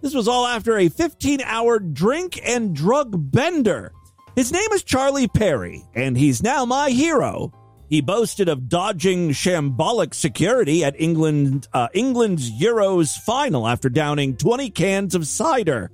[0.01, 3.93] This was all after a 15 hour drink and drug bender.
[4.37, 7.53] His name is Charlie Perry, and he's now my hero.
[7.93, 14.71] He boasted of dodging shambolic security at England, uh, England's Euros final after downing 20
[14.71, 15.91] cans of cider.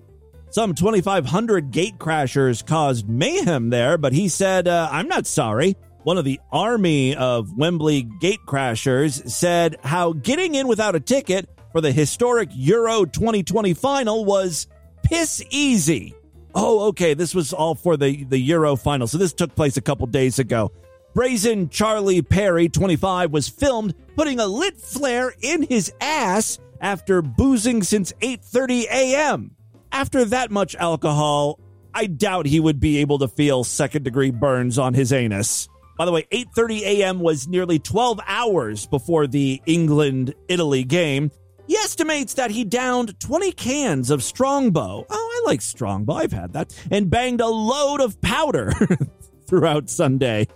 [0.50, 5.74] Some 2,500 gate crashers caused mayhem there, but he said, uh, I'm not sorry.
[6.04, 11.48] One of the army of Wembley gate crashers said how getting in without a ticket
[11.72, 14.68] for the historic Euro 2020 final was
[15.02, 16.14] piss easy.
[16.54, 17.14] Oh, okay.
[17.14, 19.08] This was all for the, the Euro final.
[19.08, 20.70] So this took place a couple days ago.
[21.18, 27.82] Brazen Charlie Perry, 25, was filmed putting a lit flare in his ass after boozing
[27.82, 29.56] since 8:30 a.m.
[29.90, 31.58] After that much alcohol,
[31.92, 35.68] I doubt he would be able to feel second-degree burns on his anus.
[35.96, 37.18] By the way, 8:30 a.m.
[37.18, 41.32] was nearly 12 hours before the England-Italy game.
[41.66, 45.04] He estimates that he downed 20 cans of Strongbow.
[45.10, 46.12] Oh, I like Strongbow.
[46.12, 46.72] I've had that.
[46.92, 48.70] And banged a load of powder
[49.48, 50.46] throughout Sunday.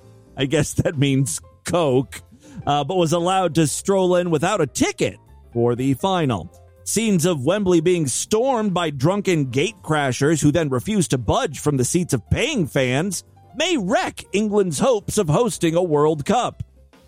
[0.43, 2.20] I guess that means Coke.
[2.66, 5.16] Uh, but was allowed to stroll in without a ticket
[5.53, 6.53] for the final.
[6.82, 11.76] Scenes of Wembley being stormed by drunken gate crashers who then refuse to budge from
[11.76, 13.22] the seats of paying fans
[13.55, 16.64] may wreck England's hopes of hosting a World Cup.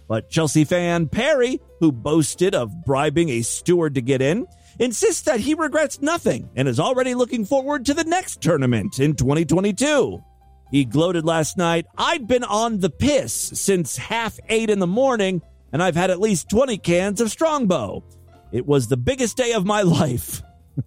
[0.07, 4.47] But Chelsea fan Perry, who boasted of bribing a steward to get in,
[4.79, 9.17] insists that he regrets nothing and is already looking forward to the next tournament in
[9.17, 10.23] 2022.
[10.71, 15.43] He gloated last night, I'd been on the piss since half eight in the morning,
[15.73, 18.05] and I've had at least 20 cans of Strongbow.
[18.53, 20.43] It was the biggest day of my life.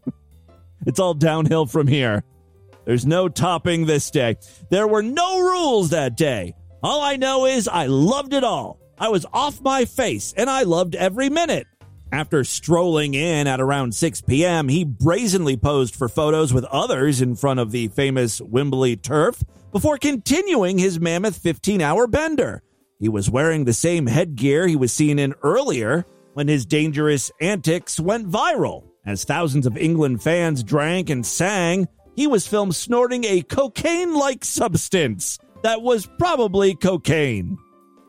[0.85, 2.23] it's all downhill from here.
[2.85, 4.37] There's no topping this day.
[4.69, 6.55] There were no rules that day.
[6.81, 8.79] All I know is I loved it all.
[8.97, 11.67] I was off my face and I loved every minute.
[12.11, 17.35] After strolling in at around 6 p.m., he brazenly posed for photos with others in
[17.35, 19.43] front of the famous Wembley turf
[19.73, 22.63] before continuing his mammoth 15 hour bender.
[22.99, 27.99] He was wearing the same headgear he was seen in earlier when his dangerous antics
[27.99, 28.85] went viral.
[29.05, 34.45] As thousands of England fans drank and sang, he was filmed snorting a cocaine like
[34.45, 37.57] substance that was probably cocaine,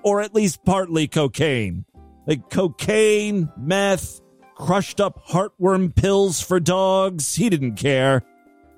[0.04, 1.84] or at least partly cocaine.
[2.28, 4.20] Like cocaine, meth,
[4.54, 7.34] crushed up heartworm pills for dogs.
[7.34, 8.22] He didn't care.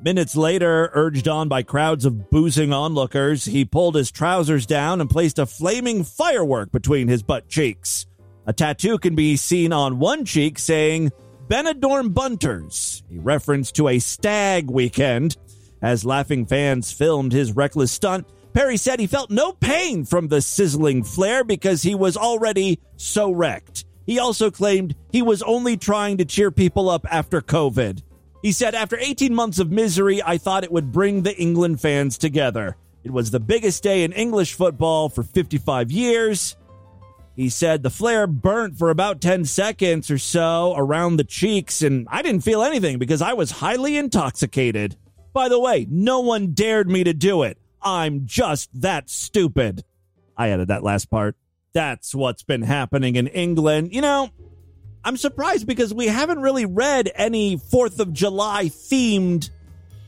[0.01, 5.11] Minutes later, urged on by crowds of boozing onlookers, he pulled his trousers down and
[5.11, 8.07] placed a flaming firework between his butt cheeks.
[8.47, 11.11] A tattoo can be seen on one cheek saying,
[11.49, 15.37] Benidorm Bunters, a reference to a stag weekend.
[15.83, 20.41] As laughing fans filmed his reckless stunt, Perry said he felt no pain from the
[20.41, 23.85] sizzling flare because he was already so wrecked.
[24.07, 28.03] He also claimed he was only trying to cheer people up after COVID.
[28.43, 32.19] He said, After 18 months of misery, I thought it would bring the England fans
[32.19, 32.77] together.
[33.05, 36.57] It was the biggest day in English football for 55 years.
[37.37, 42.07] He said the flare burnt for about 10 seconds or so around the cheeks, and
[42.11, 44.97] I didn't feel anything because I was highly intoxicated.
[45.33, 47.57] By the way, no one dared me to do it.
[47.83, 49.85] I'm just that stupid.
[50.37, 51.37] I added that last part.
[51.73, 53.95] That's what's been happening in England.
[53.95, 54.31] You know,
[55.05, 59.51] I'm surprised because we haven't really read any 4th of July themed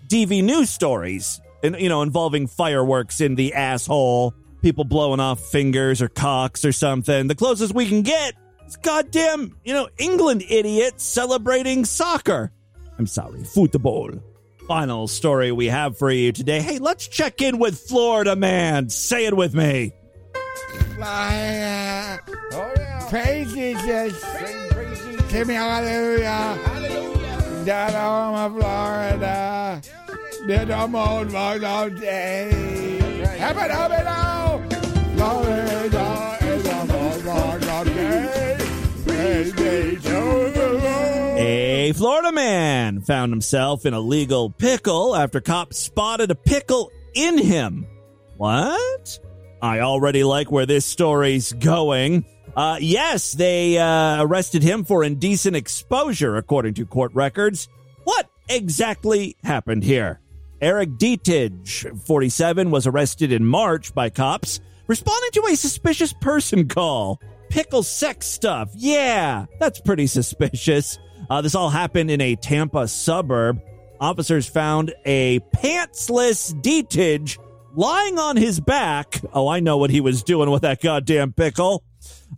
[0.08, 6.02] DV news stories, and you know, involving fireworks in the asshole, people blowing off fingers
[6.02, 7.28] or cocks or something.
[7.28, 8.34] The closest we can get
[8.66, 12.52] is goddamn, you know, England idiots celebrating soccer.
[12.98, 14.10] I'm sorry, football.
[14.72, 16.62] Final story we have for you today.
[16.62, 18.88] Hey, let's check in with Florida man.
[18.88, 19.92] Say it with me.
[20.94, 22.18] Fly,
[23.10, 24.24] Praise Jesus.
[25.30, 26.58] Give me hallelujah.
[26.64, 27.64] Hallelujah.
[27.66, 29.82] Down on Florida.
[30.46, 33.28] Did the most all day.
[33.36, 34.66] Heaven, heaven, now.
[35.16, 36.31] Florida
[41.92, 47.86] Florida man found himself in a legal pickle after cops spotted a pickle in him.
[48.36, 49.18] What?
[49.60, 52.24] I already like where this story's going.
[52.56, 57.68] Uh, yes, they uh, arrested him for indecent exposure, according to court records.
[58.04, 60.20] What exactly happened here?
[60.60, 67.20] Eric Detage, 47, was arrested in March by cops responding to a suspicious person call.
[67.48, 68.70] Pickle sex stuff.
[68.74, 70.98] Yeah, that's pretty suspicious.
[71.32, 73.58] Uh, this all happened in a Tampa suburb.
[73.98, 77.38] Officers found a pantsless Detage
[77.74, 79.18] lying on his back.
[79.32, 81.84] Oh, I know what he was doing with that goddamn pickle.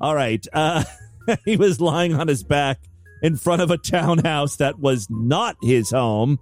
[0.00, 0.46] All right.
[0.52, 0.84] Uh,
[1.44, 2.78] he was lying on his back
[3.20, 6.38] in front of a townhouse that was not his home.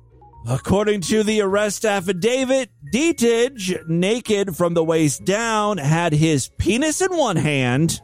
[0.46, 7.16] According to the arrest affidavit, Detage, naked from the waist down, had his penis in
[7.16, 8.02] one hand,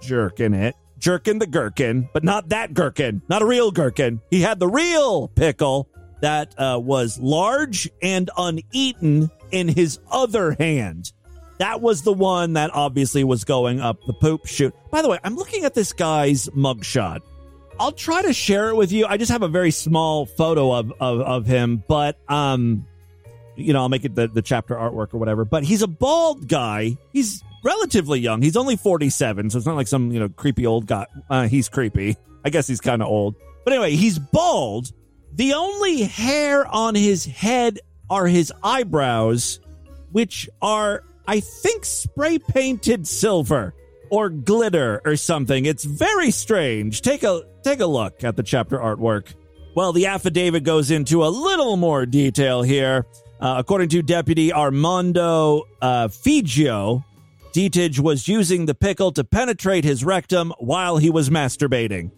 [0.00, 4.20] jerking it, jerking the gherkin, but not that gherkin, not a real gherkin.
[4.30, 5.88] He had the real pickle
[6.20, 11.12] that uh, was large and uneaten in his other hand.
[11.58, 14.74] That was the one that obviously was going up the poop chute.
[14.90, 17.20] By the way, I'm looking at this guy's mugshot.
[17.80, 19.06] I'll try to share it with you.
[19.06, 22.86] I just have a very small photo of of, of him, but um,
[23.56, 25.44] you know, I'll make it the, the chapter artwork or whatever.
[25.44, 26.96] But he's a bald guy.
[27.12, 28.42] He's relatively young.
[28.42, 31.06] He's only 47, so it's not like some you know creepy old guy.
[31.28, 32.16] Uh, he's creepy.
[32.44, 33.36] I guess he's kind of old.
[33.64, 34.92] But anyway, he's bald.
[35.34, 37.78] The only hair on his head
[38.10, 39.60] are his eyebrows,
[40.10, 43.74] which are, I think, spray painted silver
[44.10, 45.64] or glitter or something.
[45.64, 47.00] It's very strange.
[47.00, 49.34] Take a take a look at the chapter artwork.
[49.74, 53.06] Well, the affidavit goes into a little more detail here.
[53.42, 57.04] Uh, according to Deputy Armando uh, Figio,
[57.52, 62.12] Detage was using the pickle to penetrate his rectum while he was masturbating.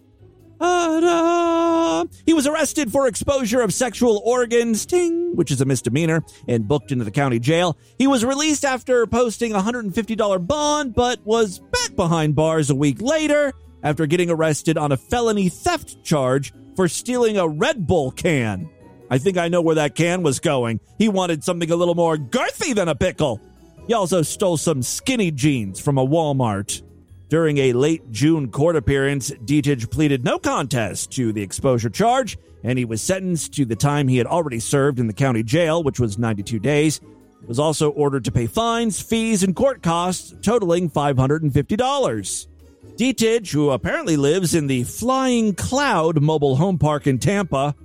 [0.59, 2.05] Ta-da!
[2.27, 6.91] He was arrested for exposure of sexual organs, ting, which is a misdemeanor, and booked
[6.91, 7.75] into the county jail.
[7.97, 13.01] He was released after posting a $150 bond, but was back behind bars a week
[13.01, 13.51] later
[13.81, 18.69] after getting arrested on a felony theft charge for stealing a Red Bull can.
[19.09, 20.79] I think I know where that can was going.
[20.97, 23.39] He wanted something a little more girthy than a pickle.
[23.87, 26.81] He also stole some skinny jeans from a Walmart.
[27.29, 32.79] During a late June court appearance, Dietich pleaded no contest to the exposure charge, and
[32.79, 35.99] he was sentenced to the time he had already served in the county jail, which
[35.99, 36.99] was 92 days.
[37.41, 42.47] He was also ordered to pay fines, fees, and court costs totaling $550.
[42.95, 47.75] Dietich, who apparently lives in the Flying Cloud mobile home park in Tampa,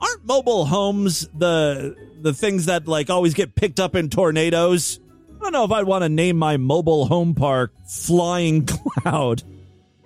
[0.00, 5.00] aren't mobile homes the the things that like always get picked up in tornadoes?
[5.36, 8.66] I don't know if I'd want to name my mobile home park Flying
[9.02, 9.42] Cloud.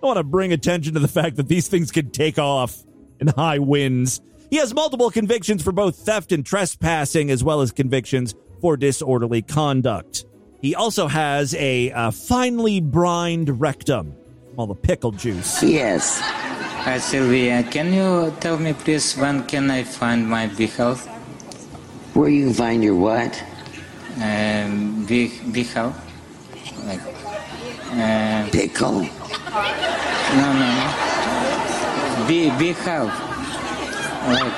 [0.02, 2.76] I want to bring attention to the fact that these things can take off
[3.20, 4.20] in high winds.
[4.50, 9.42] He has multiple convictions for both theft and trespassing, as well as convictions for disorderly
[9.42, 10.24] conduct.
[10.60, 14.16] He also has a, uh finely brined rectum
[14.56, 15.62] all the pickle juice.
[15.62, 16.20] Yes.
[16.80, 20.94] Hi Sylvia, can you tell me please when can I find my vehicle?
[22.14, 23.36] Where you can find your what?
[24.16, 25.92] Um, vehicle.
[26.86, 27.02] Like.
[27.92, 29.02] Uh, Pickle.
[30.40, 32.24] No, no, no.
[32.26, 33.12] Be vehicle.
[34.32, 34.56] Like.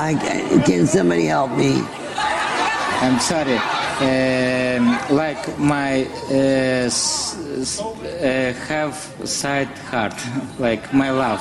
[0.00, 1.82] I, can somebody help me?
[3.04, 3.81] I'm sorry.
[4.00, 10.14] Um, like my uh, s- s- uh, half side heart,
[10.58, 11.40] like my love.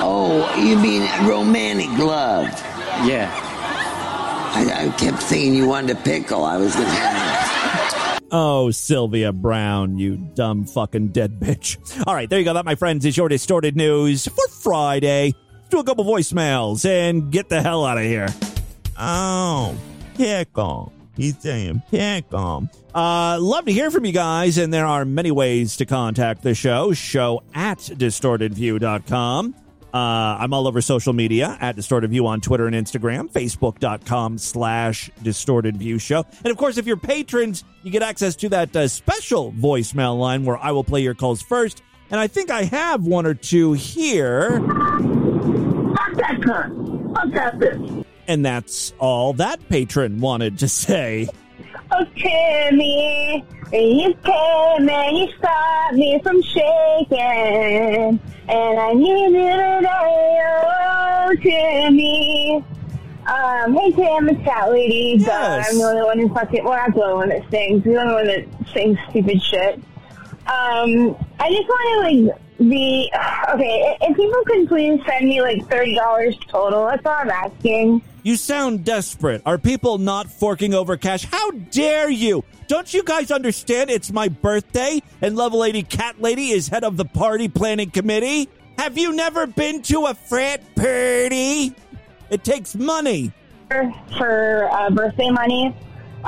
[0.00, 2.46] Oh, you mean romantic love?
[3.06, 3.30] Yeah.
[4.54, 6.44] I, I kept thinking you wanted a pickle.
[6.44, 8.18] I was going to.
[8.30, 11.78] Oh, Sylvia Browne, you dumb fucking dead bitch.
[12.06, 12.54] All right, there you go.
[12.54, 15.34] That, my friends, is your distorted news for Friday.
[15.52, 18.28] Let's do a couple voicemails and get the hell out of here.
[18.98, 19.76] Oh,
[20.14, 20.92] pickle.
[21.18, 22.68] He's saying pickle.
[22.94, 26.54] Uh, love to hear from you guys, and there are many ways to contact the
[26.54, 26.92] show.
[26.92, 29.54] Show at distortedview.com.
[29.92, 35.10] Uh, I'm all over social media at Distorted View on Twitter and Instagram, Facebook.com slash
[35.22, 36.24] Distorted View Show.
[36.44, 40.44] And of course, if you're patrons, you get access to that uh, special voicemail line
[40.44, 41.82] where I will play your calls first.
[42.10, 44.60] And I think I have one or two here.
[44.60, 44.68] Fuck
[46.16, 47.14] that cunt.
[47.14, 48.04] Fuck that bitch.
[48.28, 51.28] And that's all that patron wanted to say.
[51.90, 58.20] Oh, Timmy, you came and you stopped me from shaking.
[58.48, 62.62] And I need you today, oh, Timmy.
[63.26, 65.16] Um, hey, Tim, it's Cat Lady.
[65.20, 65.70] Yes.
[65.70, 67.82] I'm the only one who fucking, well, I'm the only one that sings.
[67.82, 69.82] The only one that sings stupid shit.
[70.48, 73.10] Um, I just want to, like, be,
[73.50, 78.02] okay, if people could please send me, like, $30 total, that's all I'm asking.
[78.22, 79.42] You sound desperate.
[79.46, 81.24] Are people not forking over cash?
[81.24, 82.44] How dare you?
[82.66, 86.96] Don't you guys understand it's my birthday and Level 80 Cat Lady is head of
[86.96, 88.48] the party planning committee?
[88.78, 91.74] Have you never been to a frat party?
[92.30, 93.32] It takes money.
[93.68, 95.74] for uh, birthday money.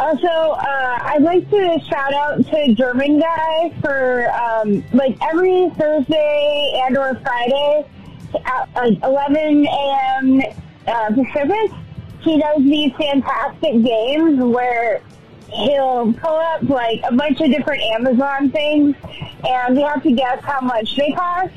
[0.01, 6.83] Also, uh, I'd like to shout out to German guy for um, like every Thursday
[6.87, 7.87] and or Friday
[8.47, 10.43] at like 11 a.m.
[10.87, 11.71] Uh, Pacific.
[12.23, 15.03] He does these fantastic games where
[15.53, 18.97] he'll pull up like a bunch of different Amazon things,
[19.47, 21.53] and we have to guess how much they cost.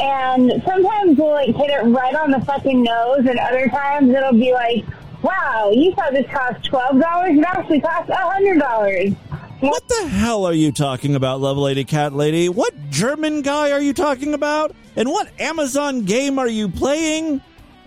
[0.00, 4.32] And sometimes we'll like hit it right on the fucking nose, and other times it'll
[4.32, 4.82] be like,
[5.22, 7.38] "Wow, you thought this cost twelve dollars?
[7.38, 9.12] It actually cost a hundred dollars."
[9.60, 12.50] What the hell are you talking about, Love Lady Cat Lady?
[12.50, 14.74] What German guy are you talking about?
[14.96, 17.40] And what Amazon game are you playing?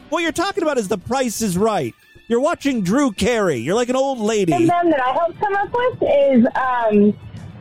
[0.10, 1.94] What you're talking about is The Price is Right.
[2.28, 3.58] You're watching Drew Carey.
[3.58, 4.52] You're like an old lady.
[4.54, 7.14] And then that I helped come up with is um,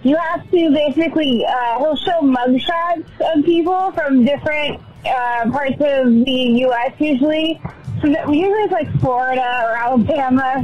[0.03, 6.07] you have to basically uh, he'll show mugshots of people from different uh, parts of
[6.25, 6.93] the U.S.
[6.99, 7.61] Usually,
[8.03, 10.63] so that, usually it's like Florida or Alabama,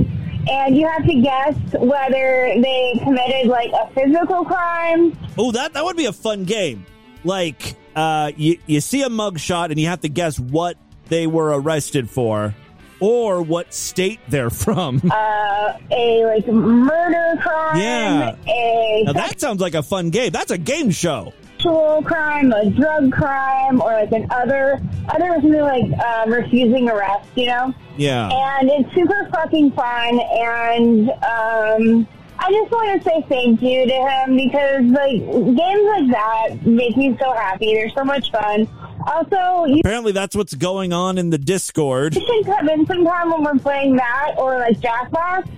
[0.50, 5.16] and you have to guess whether they committed like a physical crime.
[5.38, 6.84] Oh, that that would be a fun game.
[7.24, 10.76] Like, uh, you you see a mugshot and you have to guess what
[11.08, 12.54] they were arrested for,
[13.00, 15.00] or what state they're from.
[15.10, 18.36] Uh, a like murder crime, Yeah.
[18.46, 20.30] a Now that sounds like a fun game.
[20.32, 21.32] That's a game show.
[21.64, 27.28] Sexual crime, a drug crime, or like an other other something like um, refusing arrest.
[27.34, 27.74] You know.
[27.96, 28.28] Yeah.
[28.28, 32.08] And it's super fucking fun, and um,
[32.38, 36.96] I just want to say thank you to him because like games like that make
[36.96, 37.74] me so happy.
[37.74, 38.68] They're so much fun.
[39.06, 42.16] Also, you Apparently, that's what's going on in the Discord.
[42.24, 45.48] You should come in sometime when we're playing that or like Jackbox.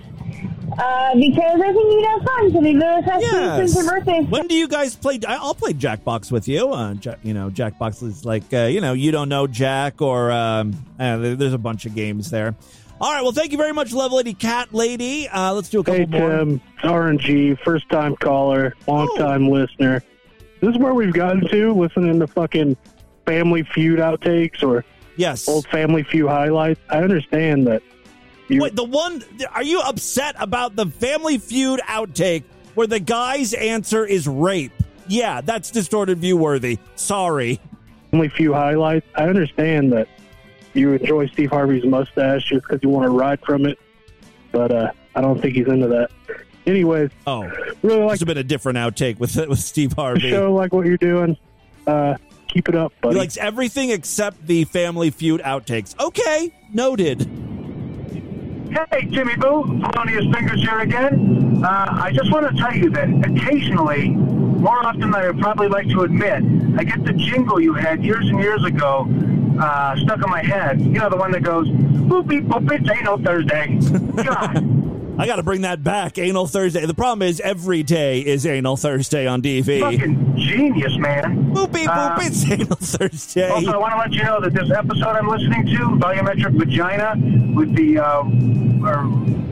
[0.77, 2.51] Uh, because I think you'd have fun.
[2.51, 4.21] So maybe this has to since your birthday.
[4.21, 5.19] When do you guys play?
[5.27, 6.71] I- I'll play Jackbox with you.
[6.71, 10.31] Uh, Ja- you know, Jackbox is like uh, you know, you don't know Jack, or
[10.31, 12.55] um, uh, there's a bunch of games there.
[13.01, 13.21] All right.
[13.21, 15.27] Well, thank you very much, Love Lady Cat Lady.
[15.27, 16.29] Uh, let's do a couple Hey more.
[16.29, 20.01] Tim, RNG, first time caller, long time listener.
[20.61, 22.75] This is where we've gotten to listening to fucking
[23.25, 24.83] Family Feud outtakes or
[25.15, 26.79] yes, old Family Feud highlights.
[26.89, 27.81] I understand that.
[28.47, 29.23] You, Wait, the one.
[29.53, 32.43] Are you upset about the Family Feud outtake
[32.75, 34.71] where the guy's answer is rape?
[35.07, 36.79] Yeah, that's distorted view worthy.
[36.95, 37.59] Sorry.
[38.11, 39.05] Family Feud highlights.
[39.15, 40.07] I understand that
[40.73, 43.79] you enjoy Steve Harvey's mustache just because you want to ride from it,
[44.51, 46.11] but uh, I don't think he's into that.
[46.65, 47.49] Anyways, oh,
[47.81, 50.29] really like It's been a different outtake with with Steve Harvey.
[50.29, 51.37] show, like what you're doing.
[51.85, 52.15] Uh,
[52.47, 53.15] keep it up, buddy.
[53.15, 55.97] He likes everything except the Family Feud outtakes.
[55.99, 57.29] Okay, noted.
[58.69, 61.63] Hey, Jimmy Boo, Thelonious Fingers here again.
[61.63, 65.67] Uh, I just want to tell you that occasionally, more often than I would probably
[65.67, 66.43] like to admit,
[66.77, 69.07] I get the jingle you had years and years ago
[69.59, 70.81] uh, stuck in my head.
[70.81, 73.77] You know, the one that goes, boop, beep, boop, it's ain't no Thursday.
[74.23, 74.86] God.
[75.19, 76.17] I got to bring that back.
[76.19, 76.85] Anal Thursday.
[76.85, 79.79] The problem is every day is Anal Thursday on DV.
[79.79, 81.51] Fucking genius, man.
[81.53, 83.49] Boop, beep, boop, Uh, it's Anal Thursday.
[83.49, 87.15] Also, I want to let you know that this episode I'm listening to, Volumetric Vagina,
[87.55, 88.19] with the uh,
[88.87, 89.03] uh,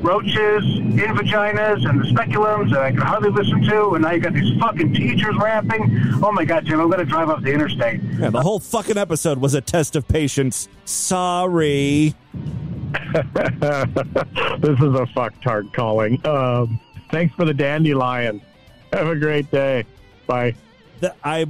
[0.05, 4.19] roaches in vaginas and the speculums that I can hardly listen to, and now you
[4.19, 5.99] got these fucking teachers rapping.
[6.23, 8.01] Oh my God, Jim, I'm going to drive off the interstate.
[8.19, 10.69] Yeah, the whole fucking episode was a test of patience.
[10.85, 12.13] Sorry.
[14.59, 16.25] this is a fucktard calling.
[16.25, 16.79] Um,
[17.11, 18.41] thanks for the dandelion.
[18.93, 19.85] Have a great day.
[20.27, 20.55] Bye.
[21.01, 21.47] Th- I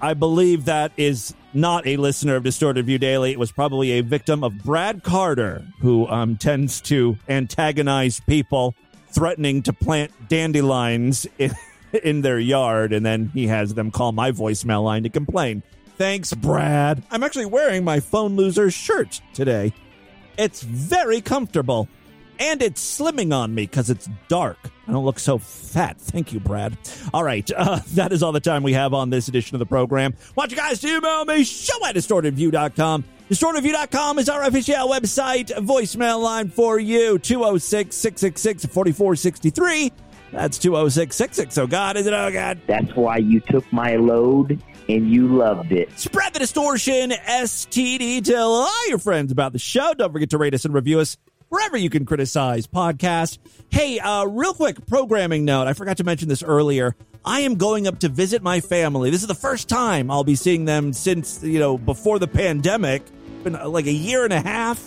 [0.00, 3.32] I believe that is not a listener of Distorted View Daily.
[3.32, 8.74] It was probably a victim of Brad Carter, who um, tends to antagonize people,
[9.08, 11.52] threatening to plant dandelions in,
[12.02, 15.62] in their yard, and then he has them call my voicemail line to complain.
[15.96, 17.02] Thanks, Brad.
[17.10, 19.72] I'm actually wearing my phone loser shirt today.
[20.36, 21.88] It's very comfortable.
[22.40, 24.58] And it's slimming on me because it's dark.
[24.88, 25.98] I don't look so fat.
[25.98, 26.76] Thank you, Brad.
[27.12, 27.48] All right.
[27.56, 30.14] Uh, that is all the time we have on this edition of the program.
[30.34, 33.04] Want you guys to email me, show at distortedview.com.
[33.30, 35.50] Distortedview.com is our official website.
[35.64, 39.92] Voicemail line for you 206 666 4463.
[40.32, 41.60] That's 206 660.
[41.60, 42.12] Oh, God, is it?
[42.12, 42.60] Oh, God.
[42.66, 45.98] That's why you took my load and you loved it.
[45.98, 48.24] Spread the distortion, STD.
[48.24, 49.94] Tell all your friends about the show.
[49.94, 51.16] Don't forget to rate us and review us
[51.48, 53.38] wherever you can criticize podcast.
[53.70, 55.66] Hey, uh, real quick programming note.
[55.66, 56.96] I forgot to mention this earlier.
[57.24, 59.10] I am going up to visit my family.
[59.10, 63.02] This is the first time I'll be seeing them since, you know, before the pandemic.
[63.44, 64.78] Been uh, like a year and a half,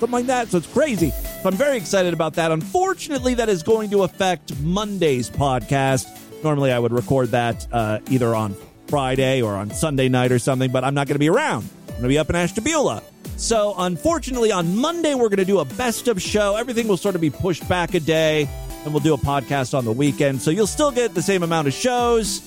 [0.00, 0.48] something like that.
[0.48, 1.10] So it's crazy.
[1.10, 2.50] So I'm very excited about that.
[2.50, 6.06] Unfortunately, that is going to affect Monday's podcast.
[6.42, 8.56] Normally, I would record that uh, either on
[8.94, 11.68] Friday or on Sunday night or something, but I'm not going to be around.
[11.80, 13.02] I'm going to be up in Ashtabula.
[13.36, 16.54] So, unfortunately, on Monday, we're going to do a best of show.
[16.54, 18.48] Everything will sort of be pushed back a day,
[18.84, 20.40] and we'll do a podcast on the weekend.
[20.40, 22.40] So, you'll still get the same amount of shows,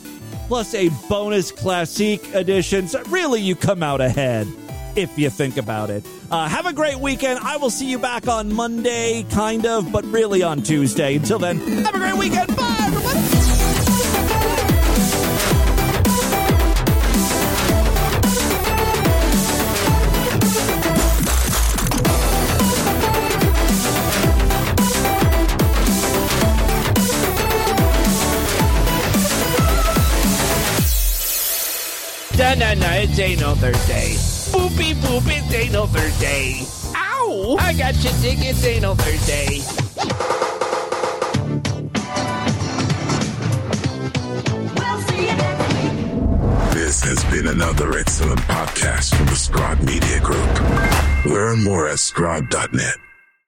[0.47, 2.87] plus a bonus classique edition.
[2.87, 4.47] So, really, you come out ahead
[4.95, 6.05] if you think about it.
[6.31, 7.39] Uh, have a great weekend.
[7.39, 11.17] I will see you back on Monday, kind of, but really on Tuesday.
[11.17, 12.55] Until then, have a great weekend.
[12.55, 13.36] Bye, everyone.
[32.47, 34.13] No, no, no, it ain't no Thursday.
[34.55, 36.65] Boopy boop, it ain't no Thursday.
[36.95, 37.57] Ow!
[37.59, 39.57] I got your tickets, ain't no Thursday.
[46.73, 51.25] This has been another excellent podcast from the Scribe Media Group.
[51.25, 53.06] Learn more at scribe.net.